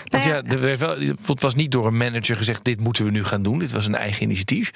Want 0.05 0.23
Nou 0.23 0.35
ja, 0.35 0.35
ja, 0.35 0.51
er 0.51 0.61
werd 0.61 0.79
wel, 0.79 0.97
het 1.25 1.41
was 1.41 1.55
niet 1.55 1.71
door 1.71 1.85
een 1.85 1.97
manager 1.97 2.37
gezegd... 2.37 2.63
dit 2.63 2.79
moeten 2.79 3.05
we 3.05 3.11
nu 3.11 3.23
gaan 3.23 3.43
doen, 3.43 3.59
dit 3.59 3.71
was 3.71 3.85
een 3.85 3.95
eigen 3.95 4.23
initiatief. 4.23 4.71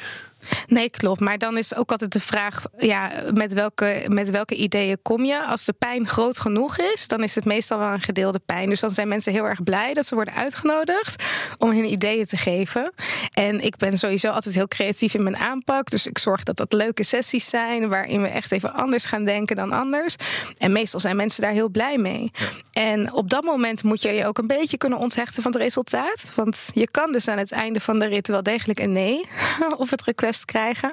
Nee, 0.68 0.90
klopt. 0.90 1.20
Maar 1.20 1.38
dan 1.38 1.58
is 1.58 1.76
ook 1.76 1.92
altijd 1.92 2.12
de 2.12 2.20
vraag: 2.20 2.64
ja, 2.78 3.12
met, 3.34 3.54
welke, 3.54 4.06
met 4.08 4.30
welke 4.30 4.56
ideeën 4.56 4.98
kom 5.02 5.24
je? 5.24 5.44
Als 5.44 5.66
de 5.66 5.74
pijn 5.74 6.08
groot 6.08 6.40
genoeg 6.40 6.78
is, 6.78 7.08
dan 7.08 7.24
is 7.24 7.36
het 7.36 7.46
meestal 7.46 7.80
wel 7.80 7.92
een 7.92 8.02
gedeelde 8.02 8.40
pijn. 8.46 8.70
Dus 8.70 8.80
dan 8.80 8.92
zijn 8.92 9.08
mensen 9.08 9.32
heel 9.32 9.48
erg 9.48 9.64
blij 9.64 9.94
dat 9.94 10.06
ze 10.06 10.16
worden 10.16 10.34
uitgenodigd 10.34 11.24
om 11.58 11.70
hun 11.70 11.92
ideeën 11.92 12.26
te 12.26 12.38
geven. 12.38 12.94
En 13.34 13.60
ik 13.60 13.78
ben 13.78 13.98
sowieso 13.98 14.30
altijd 14.30 14.56
heel 14.56 14.68
creatief 14.68 15.14
in 15.14 15.24
mijn 15.24 15.38
aanpak. 15.38 15.90
Dus 15.90 16.08
ik 16.08 16.18
zorg 16.18 16.44
dat 16.44 16.58
dat 16.58 16.74
leuke 16.74 17.04
sessies 17.04 17.50
zijn 17.50 17.90
waarin 17.90 18.22
we 18.22 18.28
echt 18.28 18.52
even 18.52 18.74
anders 18.74 19.06
gaan 19.06 19.26
denken 19.26 19.56
dan 19.56 19.72
anders. 19.72 20.16
En 20.58 20.72
meestal 20.72 21.00
zijn 21.00 21.16
mensen 21.16 21.42
daar 21.42 21.52
heel 21.52 21.70
blij 21.70 21.98
mee. 21.98 22.32
En 22.74 23.14
op 23.14 23.30
dat 23.30 23.44
moment 23.44 23.84
moet 23.84 24.02
je 24.02 24.12
je 24.12 24.28
ook 24.28 24.38
een 24.38 24.48
beetje 24.48 24.78
kunnen 24.78 25.00
onthechten 25.00 25.44
van 25.44 25.52
het 25.52 25.62
resultaat. 25.62 26.32
Want 26.36 26.70
je 26.74 26.88
kan 26.92 27.12
dus 27.12 27.28
aan 27.28 27.38
het 27.38 27.52
einde 27.52 27.80
van 27.80 28.00
de 28.00 28.06
rit 28.06 28.28
wel 28.28 28.44
degelijk 28.44 28.80
een 28.80 28.92
nee 28.92 29.26
op 29.78 29.90
het 29.90 30.04
request 30.04 30.46
krijgen. 30.46 30.92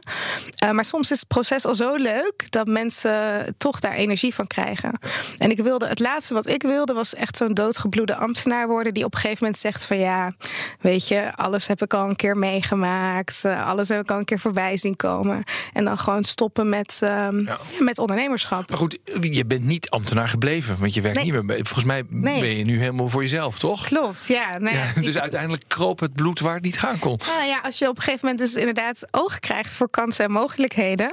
Uh, 0.64 0.70
maar 0.70 0.84
soms 0.84 1.10
is 1.10 1.18
het 1.18 1.28
proces 1.28 1.64
al 1.66 1.74
zo 1.74 1.94
leuk 1.94 2.46
dat 2.50 2.66
mensen 2.66 3.54
toch 3.58 3.80
daar 3.80 3.92
energie 3.92 4.34
van 4.34 4.46
krijgen. 4.46 4.98
En 5.38 5.50
ik 5.50 5.58
wilde, 5.60 5.86
het 5.86 5.98
laatste 5.98 6.34
wat 6.34 6.46
ik 6.46 6.62
wilde 6.62 6.92
was 6.92 7.14
echt 7.14 7.36
zo'n 7.36 7.54
doodgebloede 7.54 8.14
ambtenaar 8.14 8.68
worden 8.68 8.94
die 8.94 9.04
op 9.04 9.14
een 9.14 9.20
gegeven 9.20 9.44
moment 9.44 9.60
zegt 9.60 9.84
van 9.84 9.98
ja, 9.98 10.32
weet 10.80 11.08
je, 11.08 11.32
alles 11.36 11.66
heb 11.66 11.82
ik 11.82 11.94
al 11.94 12.08
een 12.08 12.16
keer 12.16 12.36
meegemaakt, 12.36 13.42
uh, 13.46 13.66
alles 13.66 13.88
heb 13.88 14.00
ik 14.00 14.10
al 14.10 14.18
een 14.18 14.24
keer 14.24 14.40
voorbij 14.40 14.76
zien 14.76 14.96
komen. 14.96 15.42
En 15.72 15.84
dan 15.84 15.98
gewoon 15.98 16.24
stoppen 16.24 16.68
met, 16.68 17.00
um, 17.02 17.08
ja. 17.08 17.50
Ja, 17.52 17.58
met 17.78 17.98
ondernemerschap. 17.98 18.68
Maar 18.68 18.78
goed, 18.78 18.98
je 19.20 19.44
bent 19.46 19.64
niet 19.64 19.90
ambtenaar 19.90 20.28
gebleven, 20.28 20.76
want 20.78 20.94
je 20.94 21.00
werkt 21.00 21.16
Nee. 21.16 21.24
niet 21.24 21.34
meer 21.34 21.44
bij. 21.44 21.56
Volgens 21.56 21.84
mij 21.84 22.04
Nee. 22.08 22.40
ben 22.40 22.56
je 22.56 22.64
nu 22.64 22.78
helemaal 22.78 23.08
voor 23.08 23.22
jezelf, 23.22 23.58
toch? 23.58 23.84
Klopt, 23.84 24.26
ja. 24.26 24.58
Nou 24.58 24.76
ja, 24.76 24.84
dus 25.00 25.18
uiteindelijk 25.18 25.64
kroop 25.68 26.00
het 26.00 26.12
bloed 26.12 26.40
waar 26.40 26.54
het 26.54 26.62
niet 26.62 26.78
gaan 26.78 26.98
kon. 26.98 27.20
Nou 27.26 27.46
ja, 27.46 27.60
als 27.62 27.78
je 27.78 27.88
op 27.88 27.96
een 27.96 28.02
gegeven 28.02 28.28
moment 28.28 28.51
dus 28.51 28.51
inderdaad 28.54 29.06
oog 29.10 29.38
krijgt 29.38 29.74
voor 29.74 29.90
kansen 29.90 30.24
en 30.24 30.30
mogelijkheden. 30.30 31.12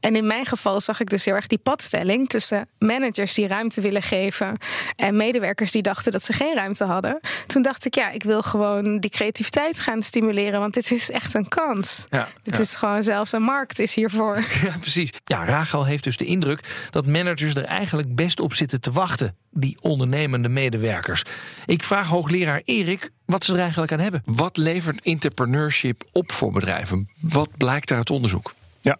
En 0.00 0.16
in 0.16 0.26
mijn 0.26 0.46
geval 0.46 0.80
zag 0.80 1.00
ik 1.00 1.10
dus 1.10 1.24
heel 1.24 1.34
erg 1.34 1.46
die 1.46 1.58
padstelling 1.58 2.28
tussen 2.28 2.68
managers 2.78 3.34
die 3.34 3.46
ruimte 3.46 3.80
willen 3.80 4.02
geven 4.02 4.56
en 4.96 5.16
medewerkers 5.16 5.70
die 5.70 5.82
dachten 5.82 6.12
dat 6.12 6.22
ze 6.22 6.32
geen 6.32 6.54
ruimte 6.54 6.84
hadden. 6.84 7.20
Toen 7.46 7.62
dacht 7.62 7.84
ik, 7.84 7.94
ja, 7.94 8.10
ik 8.10 8.22
wil 8.22 8.42
gewoon 8.42 8.98
die 8.98 9.10
creativiteit 9.10 9.80
gaan 9.80 10.02
stimuleren, 10.02 10.60
want 10.60 10.74
dit 10.74 10.90
is 10.90 11.10
echt 11.10 11.34
een 11.34 11.48
kans. 11.48 12.04
Ja, 12.10 12.28
Dit 12.42 12.56
ja. 12.56 12.60
is 12.62 12.74
gewoon 12.74 13.02
zelfs 13.02 13.32
een 13.32 13.42
markt 13.42 13.78
is 13.78 13.94
hiervoor. 13.94 14.38
Ja, 14.62 14.76
precies. 14.80 15.10
Ja, 15.24 15.44
Rachel 15.44 15.84
heeft 15.84 16.04
dus 16.04 16.16
de 16.16 16.24
indruk 16.24 16.60
dat 16.90 17.06
managers 17.06 17.54
er 17.54 17.64
eigenlijk 17.64 18.14
best 18.14 18.40
op 18.40 18.54
zitten 18.54 18.80
te 18.80 18.90
wachten. 18.90 19.36
Die 19.50 19.76
ondernemende 19.80 20.48
medewerkers. 20.48 21.24
Ik 21.66 21.82
vraag 21.82 22.06
hoogleraar 22.06 22.62
Erik 22.64 23.10
wat 23.24 23.44
ze 23.44 23.52
er 23.52 23.58
eigenlijk 23.58 23.92
aan 23.92 23.98
hebben. 23.98 24.22
Wat 24.24 24.56
levert 24.56 25.02
entrepreneurship 25.02 26.04
op 26.12 26.32
voor 26.32 26.52
bedrijven? 26.52 27.08
Wat 27.20 27.56
blijkt 27.56 27.90
uit 27.90 28.10
onderzoek? 28.10 28.54
Ja, 28.80 28.98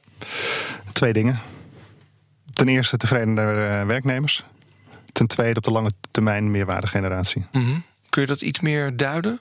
twee 0.93 1.13
dingen. 1.13 1.39
Ten 2.53 2.69
eerste 2.69 2.97
tevredener 2.97 3.69
eh, 3.69 3.87
werknemers. 3.87 4.45
Ten 5.13 5.27
tweede 5.27 5.59
op 5.59 5.65
de 5.65 5.71
lange 5.71 5.91
termijn 6.11 6.51
meerwaardegeneratie. 6.51 7.47
Mhm. 7.53 7.79
Kun 8.09 8.23
je 8.23 8.29
dat 8.29 8.41
iets 8.41 8.61
meer 8.61 8.97
duiden? 8.97 9.41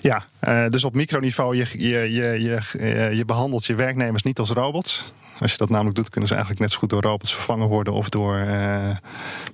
Ja, 0.00 0.24
eh, 0.38 0.66
dus 0.68 0.84
op 0.84 0.94
microniveau, 0.94 1.56
je, 1.56 1.66
je, 1.72 2.12
je, 2.12 2.42
je, 2.42 2.78
eh, 2.78 3.12
je 3.12 3.24
behandelt 3.24 3.66
je 3.66 3.74
werknemers 3.74 4.22
niet 4.22 4.38
als 4.38 4.50
robots. 4.50 5.12
Als 5.40 5.52
je 5.52 5.58
dat 5.58 5.68
namelijk 5.70 5.96
doet, 5.96 6.08
kunnen 6.08 6.28
ze 6.28 6.34
eigenlijk 6.34 6.62
net 6.62 6.72
zo 6.72 6.78
goed 6.78 6.88
door 6.88 7.02
robots 7.02 7.34
vervangen 7.34 7.68
worden 7.68 7.92
of 7.92 8.08
door 8.08 8.36
eh, 8.36 8.90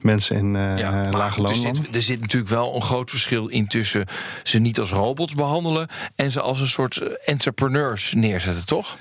mensen 0.01 0.37
in 0.37 0.53
Ja, 0.53 0.90
maar 0.90 1.11
lage 1.11 1.40
goed, 1.40 1.49
er, 1.49 1.55
zit, 1.55 1.94
er 1.94 2.03
zit 2.03 2.20
natuurlijk 2.20 2.51
wel 2.51 2.75
een 2.75 2.83
groot 2.83 3.11
verschil 3.11 3.46
in 3.46 3.66
tussen 3.66 4.07
ze 4.42 4.59
niet 4.59 4.79
als 4.79 4.90
robots 4.90 5.35
behandelen 5.35 5.88
en 6.14 6.31
ze 6.31 6.40
als 6.40 6.61
een 6.61 6.68
soort 6.68 6.96
eh, 6.96 7.09
entrepreneurs 7.25 8.12
neerzetten, 8.12 8.66
toch? 8.66 8.96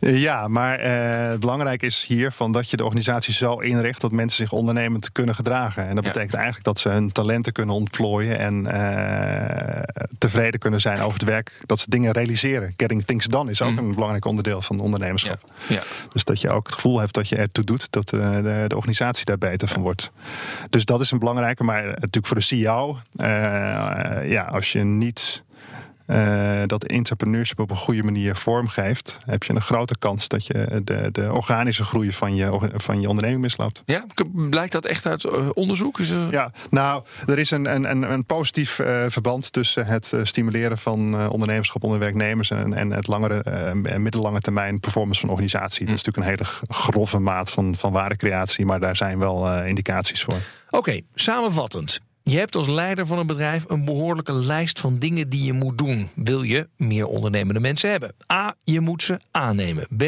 Eh, 0.00 0.20
Ja, 0.22 0.48
maar 0.48 0.78
eh, 0.78 1.28
het 1.30 1.40
belangrijk 1.40 1.82
is 1.82 2.04
hier 2.08 2.32
van 2.32 2.52
dat 2.52 2.70
je 2.70 2.76
de 2.76 2.84
organisatie 2.84 3.34
zo 3.34 3.54
inricht 3.58 4.00
dat 4.00 4.12
mensen 4.12 4.36
zich 4.46 4.52
ondernemend 4.52 5.12
kunnen 5.12 5.34
gedragen. 5.34 5.88
En 5.88 5.94
dat 5.94 6.04
Ja. 6.04 6.10
betekent 6.10 6.34
eigenlijk 6.34 6.64
dat 6.64 6.78
ze 6.78 6.88
hun 6.88 7.12
talenten 7.12 7.52
kunnen 7.52 7.74
ontplooien 7.74 8.38
en 8.38 8.66
eh, 8.66 9.82
tevreden 10.18 10.60
kunnen 10.60 10.80
zijn 10.80 11.00
over 11.00 11.12
het 11.20 11.28
werk. 11.28 11.60
Dat 11.66 11.78
ze 11.78 11.90
dingen 11.90 12.12
realiseren. 12.12 12.74
Getting 12.76 13.04
things 13.04 13.26
done 13.26 13.50
is 13.50 13.62
ook 13.62 13.70
Mhm. 13.70 13.84
een 13.84 13.94
belangrijk 13.94 14.24
onderdeel 14.24 14.62
van 14.62 14.80
ondernemerschap. 14.80 15.38
ja. 15.68 15.82
Dus 16.12 16.24
dat 16.24 16.40
je 16.40 16.50
ook 16.50 16.66
het 16.66 16.74
gevoel 16.74 16.98
hebt 16.98 17.14
dat 17.14 17.28
je 17.28 17.36
ertoe 17.36 17.64
doet 17.64 17.86
dat 17.92 18.08
de, 18.08 18.64
de 18.68 18.76
organisatie 18.76 19.24
daar 19.24 19.38
beter 19.38 19.68
van 19.68 19.82
wordt. 19.82 20.10
Dus 20.70 20.84
dat 20.84 21.00
is 21.00 21.10
een 21.10 21.18
belangrijke. 21.18 21.64
Maar 21.64 21.84
natuurlijk 21.84 22.26
voor 22.26 22.36
de 22.36 22.42
CEO, 22.42 22.98
ja, 24.26 24.48
als 24.50 24.72
je 24.72 24.84
niet 24.84 25.42
uh, 26.12 26.62
dat 26.66 26.84
entrepreneurship 26.84 27.58
op 27.60 27.70
een 27.70 27.76
goede 27.76 28.02
manier 28.02 28.36
vormgeeft, 28.36 29.16
heb 29.26 29.42
je 29.42 29.54
een 29.54 29.60
grote 29.60 29.98
kans 29.98 30.28
dat 30.28 30.46
je 30.46 30.80
de, 30.84 31.08
de 31.12 31.32
organische 31.32 31.84
groei 31.84 32.12
van 32.12 32.34
je, 32.34 32.70
van 32.74 33.00
je 33.00 33.08
onderneming 33.08 33.42
misloopt. 33.42 33.82
Ja, 33.84 34.04
blijkt 34.32 34.72
dat 34.72 34.84
echt 34.84 35.06
uit 35.06 35.52
onderzoek? 35.54 35.98
Is 35.98 36.10
er... 36.10 36.30
Ja, 36.30 36.52
nou, 36.70 37.04
er 37.26 37.38
is 37.38 37.50
een, 37.50 37.74
een, 37.74 38.12
een 38.12 38.24
positief 38.24 38.80
verband 39.08 39.52
tussen 39.52 39.86
het 39.86 40.12
stimuleren 40.22 40.78
van 40.78 41.30
ondernemerschap 41.30 41.84
onder 41.84 41.98
werknemers 41.98 42.50
en, 42.50 42.74
en 42.74 42.90
het 42.90 43.06
langere 43.06 43.40
en 43.82 44.02
middellange 44.02 44.40
termijn 44.40 44.80
performance 44.80 45.20
van 45.20 45.30
organisatie. 45.30 45.86
Dat 45.86 45.94
is 45.94 46.04
natuurlijk 46.04 46.40
een 46.40 46.46
hele 46.46 46.66
grove 46.68 47.18
maat 47.18 47.50
van, 47.50 47.74
van 47.76 47.92
waardecreatie, 47.92 48.66
maar 48.66 48.80
daar 48.80 48.96
zijn 48.96 49.18
wel 49.18 49.62
indicaties 49.62 50.22
voor. 50.22 50.40
Oké, 50.70 51.00
samenvattend. 51.14 52.00
Je 52.24 52.38
hebt 52.38 52.56
als 52.56 52.68
leider 52.68 53.06
van 53.06 53.18
een 53.18 53.26
bedrijf 53.26 53.64
een 53.68 53.84
behoorlijke 53.84 54.32
lijst 54.32 54.80
van 54.80 54.98
dingen 54.98 55.28
die 55.28 55.44
je 55.44 55.52
moet 55.52 55.78
doen. 55.78 56.08
Wil 56.14 56.42
je 56.42 56.68
meer 56.76 57.06
ondernemende 57.06 57.60
mensen 57.60 57.90
hebben? 57.90 58.14
A. 58.32 58.54
Je 58.64 58.80
moet 58.80 59.02
ze 59.02 59.20
aannemen. 59.30 59.86
B. 59.96 60.02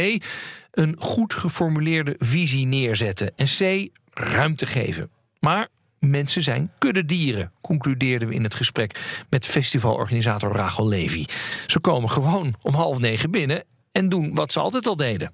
Een 0.71 0.97
goed 0.99 1.35
geformuleerde 1.35 2.15
visie 2.19 2.67
neerzetten. 2.67 3.33
En 3.37 3.47
C. 3.47 3.89
Ruimte 4.11 4.67
geven. 4.67 5.11
Maar 5.41 5.69
mensen 5.99 6.43
zijn 6.43 6.71
kuddedieren, 6.79 7.53
concludeerden 7.61 8.29
we 8.29 8.35
in 8.35 8.43
het 8.43 8.55
gesprek 8.55 9.25
met 9.31 9.47
festivalorganisator 9.47 10.53
Rachel 10.53 10.89
Levy. 10.89 11.25
Ze 11.67 11.81
komen 11.81 12.11
gewoon 12.11 12.55
om 12.63 12.75
half 12.75 12.99
negen 12.99 13.31
binnen 13.31 13.65
en 13.93 14.09
doen 14.09 14.35
wat 14.35 14.53
ze 14.53 14.61
altijd 14.61 14.87
al 14.87 14.97
deden. 14.97 15.33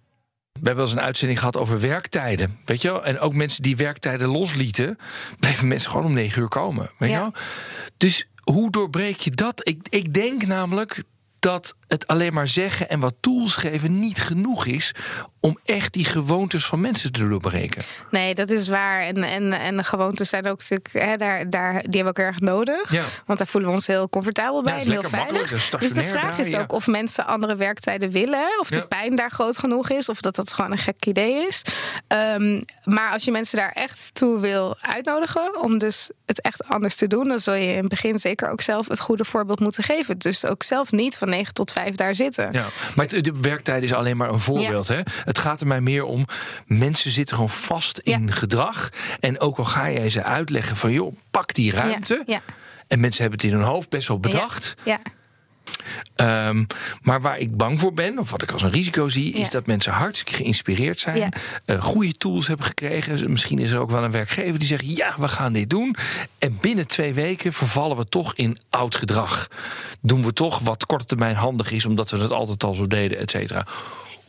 We 0.53 0.67
hebben 0.67 0.85
wel 0.85 0.85
eens 0.85 1.01
een 1.01 1.07
uitzending 1.07 1.39
gehad 1.39 1.57
over 1.57 1.81
werktijden. 1.81 2.59
Weet 2.65 2.83
je 2.83 2.91
wel? 2.91 3.05
En 3.05 3.19
ook 3.19 3.35
mensen 3.35 3.63
die 3.63 3.77
werktijden 3.77 4.29
loslieten, 4.29 4.99
bleven 5.39 5.69
mensen 5.69 5.91
gewoon 5.91 6.07
om 6.07 6.13
negen 6.13 6.43
uur 6.43 6.49
komen. 6.49 6.91
Weet 6.99 7.11
je 7.11 7.17
wel? 7.17 7.33
Dus 7.97 8.29
hoe 8.43 8.71
doorbreek 8.71 9.17
je 9.17 9.31
dat? 9.31 9.69
Ik, 9.69 9.87
ik 9.89 10.15
denk 10.15 10.47
namelijk 10.47 11.03
dat 11.39 11.75
het 11.87 12.07
alleen 12.07 12.33
maar 12.33 12.49
zeggen 12.49 12.89
en 12.89 13.01
wat 13.01 13.15
tools 13.21 13.55
geven 13.55 13.99
niet 13.99 14.21
genoeg 14.21 14.67
is 14.67 14.95
om 15.41 15.59
echt 15.65 15.93
die 15.93 16.05
gewoontes 16.05 16.67
van 16.67 16.81
mensen 16.81 17.13
te 17.13 17.29
doorbreken. 17.29 17.83
Nee, 18.11 18.35
dat 18.35 18.51
is 18.51 18.69
waar. 18.69 19.03
En, 19.03 19.23
en, 19.23 19.53
en 19.53 19.77
de 19.77 19.85
gewoontes 19.85 20.29
zijn 20.29 20.47
ook 20.47 20.59
natuurlijk, 20.59 20.93
hè, 20.93 21.17
daar, 21.17 21.51
daar, 21.51 21.73
die 21.73 22.03
hebben 22.03 22.03
we 22.03 22.09
ook 22.09 22.27
erg 22.27 22.41
nodig. 22.41 22.93
Ja. 22.93 23.05
Want 23.27 23.39
daar 23.39 23.47
voelen 23.49 23.71
we 23.71 23.77
ons 23.77 23.87
heel 23.87 24.09
comfortabel 24.09 24.63
bij 24.63 24.81
en 24.81 24.91
heel 24.91 25.03
veilig. 25.03 25.71
Dus 25.79 25.93
de 25.93 26.05
vraag 26.05 26.39
is 26.39 26.55
ook 26.55 26.73
of 26.73 26.87
mensen 26.87 27.27
andere 27.27 27.57
werktijden 27.57 28.11
willen. 28.11 28.49
Of 28.61 28.69
de 28.69 28.87
pijn 28.87 29.17
daar 29.17 29.31
groot 29.31 29.59
genoeg 29.59 29.91
is. 29.91 30.09
Of 30.09 30.21
dat 30.21 30.35
dat 30.35 30.53
gewoon 30.53 30.73
een 30.73 30.79
gek 30.79 31.07
idee 31.07 31.47
is. 31.47 31.63
Um, 32.37 32.65
maar 32.85 33.13
als 33.13 33.25
je 33.25 33.31
mensen 33.31 33.59
daar 33.59 33.73
echt 33.73 34.11
toe 34.13 34.41
wil 34.41 34.77
uitnodigen. 34.81 35.63
om 35.63 35.79
dus 35.79 36.11
het 36.27 36.41
echt 36.41 36.69
anders 36.69 36.95
te 36.95 37.07
doen. 37.07 37.29
dan 37.29 37.39
zul 37.39 37.55
je 37.55 37.73
in 37.73 37.79
het 37.79 37.89
begin 37.89 38.19
zeker 38.19 38.51
ook 38.51 38.61
zelf 38.61 38.89
het 38.89 39.01
goede 39.01 39.25
voorbeeld 39.25 39.61
moeten 39.61 39.83
geven. 39.83 40.19
Dus 40.19 40.45
ook 40.45 40.63
zelf 40.63 40.93
niet 40.93 41.17
van 41.19 41.29
9 41.29 41.55
tot 41.55 41.73
5 41.73 41.95
daar 41.95 42.15
zitten. 42.15 42.53
Ja, 42.53 42.67
maar 42.97 43.09
de 43.09 43.33
werktijd 43.41 43.83
is 43.83 43.93
alleen 43.93 44.17
maar 44.17 44.29
een 44.29 44.41
voorbeeld. 44.41 44.89
Hè? 44.89 45.01
Het 45.31 45.39
gaat 45.39 45.61
er 45.61 45.67
mij 45.67 45.81
meer 45.81 46.05
om, 46.05 46.25
mensen 46.67 47.11
zitten 47.11 47.35
gewoon 47.35 47.51
vast 47.51 47.99
in 47.99 48.33
gedrag. 48.33 48.89
En 49.21 49.41
ook 49.41 49.59
al 49.59 49.65
ga 49.65 49.91
jij 49.91 50.11
ze 50.11 50.23
uitleggen 50.23 50.77
van, 50.77 50.93
joh, 50.93 51.17
pak 51.31 51.55
die 51.55 51.73
ruimte. 51.73 52.23
Ja. 52.27 52.41
En 52.87 53.01
mensen 53.01 53.21
hebben 53.23 53.41
het 53.41 53.51
in 53.51 53.57
hun 53.57 53.67
hoofd 53.67 53.89
best 53.89 54.09
wel 54.09 54.21
bedacht. 54.21 54.75
ja. 54.85 55.01
Um, 56.17 56.67
maar 57.03 57.21
waar 57.21 57.39
ik 57.39 57.57
bang 57.57 57.81
voor 57.81 57.95
ben, 57.95 58.19
of 58.19 58.31
wat 58.31 58.43
ik 58.43 58.51
als 58.51 58.63
een 58.63 58.71
risico 58.71 59.09
zie, 59.09 59.33
is 59.33 59.51
dat 59.51 59.67
mensen 59.67 59.93
hartstikke 59.93 60.35
geïnspireerd 60.35 61.01
zijn, 61.01 61.17
ja. 61.17 61.29
uh, 61.67 61.83
goede 61.83 62.13
tools 62.13 62.47
hebben 62.47 62.67
gekregen. 62.67 63.31
Misschien 63.31 63.59
is 63.59 63.71
er 63.71 63.79
ook 63.79 63.91
wel 63.91 64.05
een 64.05 64.11
werkgever 64.11 64.59
die 64.59 64.69
zegt: 64.69 64.97
ja, 64.97 65.15
we 65.19 65.29
gaan 65.29 65.53
dit 65.53 65.71
doen. 65.71 65.97
En 66.39 66.59
binnen 66.61 66.87
twee 66.87 67.15
weken 67.15 67.53
vervallen 67.53 67.97
we 67.97 68.09
toch 68.09 68.35
in 68.35 68.59
oud 68.71 68.95
gedrag. 68.95 69.49
Doen 70.01 70.25
we 70.25 70.33
toch 70.33 70.59
wat 70.59 70.87
korte 70.87 71.05
termijn 71.05 71.37
handig 71.37 71.73
is, 71.73 71.85
omdat 71.85 72.11
we 72.11 72.19
het 72.19 72.31
altijd 72.31 72.65
al 72.65 72.75
zo 72.75 72.87
deden, 72.87 73.19
et 73.19 73.31
cetera. 73.31 73.67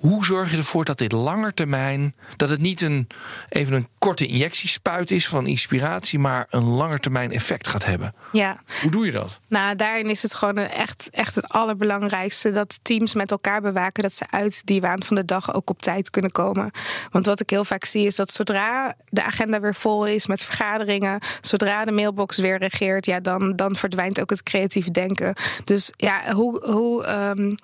Hoe 0.01 0.25
zorg 0.25 0.51
je 0.51 0.57
ervoor 0.57 0.85
dat 0.85 0.97
dit 0.97 1.11
langer 1.11 1.53
termijn, 1.53 2.15
dat 2.35 2.49
het 2.49 2.59
niet 2.59 2.81
een, 2.81 3.07
even 3.49 3.73
een 3.73 3.87
korte 3.99 4.25
injectiespuit 4.25 5.11
is 5.11 5.27
van 5.27 5.47
inspiratie, 5.47 6.19
maar 6.19 6.47
een 6.49 6.63
langer 6.63 6.99
termijn 6.99 7.31
effect 7.31 7.67
gaat 7.67 7.85
hebben? 7.85 8.13
Ja. 8.31 8.61
Hoe 8.81 8.91
doe 8.91 9.05
je 9.05 9.11
dat? 9.11 9.39
Nou, 9.47 9.75
daarin 9.75 10.09
is 10.09 10.21
het 10.21 10.33
gewoon 10.33 10.57
echt, 10.57 11.09
echt 11.11 11.35
het 11.35 11.49
allerbelangrijkste 11.49 12.51
dat 12.51 12.79
teams 12.81 13.13
met 13.13 13.31
elkaar 13.31 13.61
bewaken 13.61 14.03
dat 14.03 14.13
ze 14.13 14.25
uit 14.29 14.61
die 14.65 14.81
waan 14.81 15.03
van 15.03 15.15
de 15.15 15.25
dag 15.25 15.53
ook 15.53 15.69
op 15.69 15.81
tijd 15.81 16.09
kunnen 16.09 16.31
komen. 16.31 16.71
Want 17.11 17.25
wat 17.25 17.39
ik 17.39 17.49
heel 17.49 17.65
vaak 17.65 17.85
zie 17.85 18.05
is 18.05 18.15
dat 18.15 18.31
zodra 18.31 18.95
de 19.09 19.23
agenda 19.23 19.59
weer 19.59 19.75
vol 19.75 20.05
is 20.05 20.27
met 20.27 20.43
vergaderingen, 20.43 21.19
zodra 21.41 21.85
de 21.85 21.91
mailbox 21.91 22.37
weer 22.37 22.57
regeert, 22.57 23.05
ja, 23.05 23.19
dan, 23.19 23.55
dan 23.55 23.75
verdwijnt 23.75 24.21
ook 24.21 24.29
het 24.29 24.43
creatieve 24.43 24.91
denken. 24.91 25.35
Dus 25.63 25.91
ja, 25.95 26.33
hoe, 26.33 26.65
hoe 26.65 27.07
um, 27.07 27.55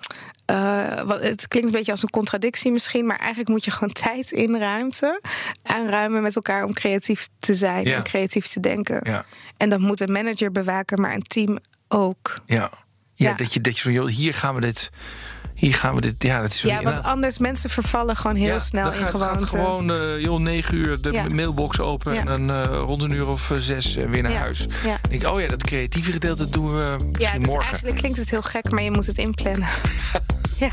uh, 0.50 1.02
wat, 1.02 1.22
het 1.22 1.48
klinkt 1.48 1.68
een 1.68 1.76
beetje 1.76 1.92
als 1.92 2.02
een 2.02 2.10
contradictie 2.10 2.72
misschien, 2.72 3.06
maar 3.06 3.18
eigenlijk 3.18 3.48
moet 3.48 3.64
je 3.64 3.70
gewoon 3.70 3.92
tijd 4.06 4.30
in 4.30 4.58
ruimte 4.58 5.20
aanruimen 5.62 6.22
met 6.22 6.36
elkaar 6.36 6.64
om 6.64 6.72
creatief 6.72 7.28
te 7.38 7.54
zijn 7.54 7.86
en 7.86 8.02
creatief 8.02 8.46
te 8.46 8.60
denken. 8.60 9.00
Ja. 9.02 9.24
En 9.56 9.70
dat 9.70 9.78
moet 9.78 10.00
een 10.00 10.12
manager 10.12 10.52
bewaken, 10.52 11.00
maar 11.00 11.14
een 11.14 11.22
team 11.22 11.58
ook. 11.88 12.40
Ja, 12.46 12.70
ja, 13.14 13.32
Dat, 13.32 13.52
je, 13.52 13.60
dat 13.60 13.78
je 13.78 13.82
van, 13.82 14.08
hier 14.08 14.34
gaan 14.34 14.54
we 14.54 14.60
dit 14.60 14.90
hier 15.58 15.74
gaan 15.74 15.94
we 15.94 16.00
dit. 16.00 16.14
Ja, 16.18 16.40
dat 16.40 16.50
is 16.50 16.62
ja 16.62 16.82
want 16.82 17.02
anders 17.02 17.38
mensen 17.38 17.70
vervallen 17.70 18.16
gewoon 18.16 18.36
heel 18.36 18.60
snel 18.60 18.92
in 18.92 19.06
gewoonte. 19.06 19.38
Gaat 19.38 19.48
gewoon 19.48 19.90
uh, 19.90 20.20
joh, 20.20 20.40
negen 20.40 20.74
uur 20.74 21.00
de 21.00 21.24
mailbox 21.34 21.80
open 21.80 22.16
en 22.16 22.26
dan 22.26 22.50
uh, 22.50 22.64
rond 22.64 23.02
een 23.02 23.10
uur 23.10 23.28
of 23.28 23.50
uh, 23.50 23.58
zes 23.58 23.94
weer 23.94 24.22
naar 24.22 24.32
huis. 24.32 24.66
Ja. 24.84 24.98
Denk, 25.08 25.26
oh 25.26 25.40
ja, 25.40 25.48
dat 25.48 25.64
creatieve 25.64 26.10
gedeelte 26.10 26.50
doen 26.50 26.68
we 26.70 26.96
ja, 27.12 27.32
dus 27.32 27.46
morgen. 27.46 27.66
Eigenlijk 27.66 27.96
klinkt 27.96 28.18
het 28.18 28.30
heel 28.30 28.42
gek, 28.42 28.70
maar 28.70 28.82
je 28.82 28.90
moet 28.90 29.06
het 29.06 29.18
inplannen. 29.18 29.68
ja. 30.64 30.70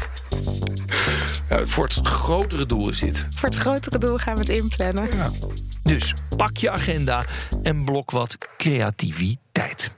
voor 1.64 1.84
het 1.84 2.08
grotere 2.08 2.66
doel 2.66 2.90
is 2.90 3.00
dit. 3.00 3.28
Voor 3.36 3.50
het 3.50 3.58
grotere 3.58 3.98
doel 3.98 4.18
gaan 4.18 4.34
we 4.34 4.40
het 4.40 4.50
inplannen. 4.50 5.10
Dus 5.84 6.14
pak 6.38 6.58
je 6.58 6.70
agenda 6.70 7.26
en 7.64 7.84
blok 7.84 8.12
wat 8.12 8.38
creativiteit. 8.58 9.92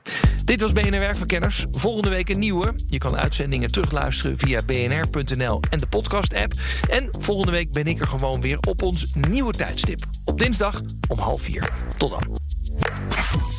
Dit 0.47 0.61
was 0.61 0.71
BNR 0.71 0.99
Werkverkenners. 0.99 1.65
Volgende 1.71 2.09
week 2.09 2.29
een 2.29 2.39
nieuwe. 2.39 2.73
Je 2.87 2.97
kan 2.97 3.15
uitzendingen 3.15 3.71
terugluisteren 3.71 4.37
via 4.37 4.61
bnr.nl 4.65 5.61
en 5.69 5.77
de 5.77 5.87
podcast-app. 5.87 6.53
En 6.89 7.09
volgende 7.19 7.51
week 7.51 7.71
ben 7.71 7.85
ik 7.85 7.99
er 7.99 8.07
gewoon 8.07 8.41
weer 8.41 8.57
op 8.67 8.81
ons 8.81 9.13
nieuwe 9.29 9.53
tijdstip. 9.53 9.99
Op 10.25 10.39
dinsdag 10.39 10.81
om 11.07 11.19
half 11.19 11.41
vier. 11.41 11.69
Tot 11.97 12.09
dan. 12.09 12.37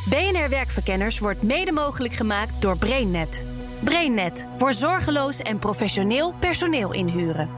BNR 0.09 0.49
Werkverkenners 0.49 1.19
wordt 1.19 1.43
mede 1.43 1.73
mogelijk 1.73 2.15
gemaakt 2.15 2.63
door 2.63 2.79
BrainNet. 2.79 3.45
BrainNet 3.85 4.47
voor 4.57 4.73
zorgeloos 4.73 5.39
en 5.39 5.59
professioneel 5.59 6.35
personeel 6.41 6.93
inhuren. 6.93 7.58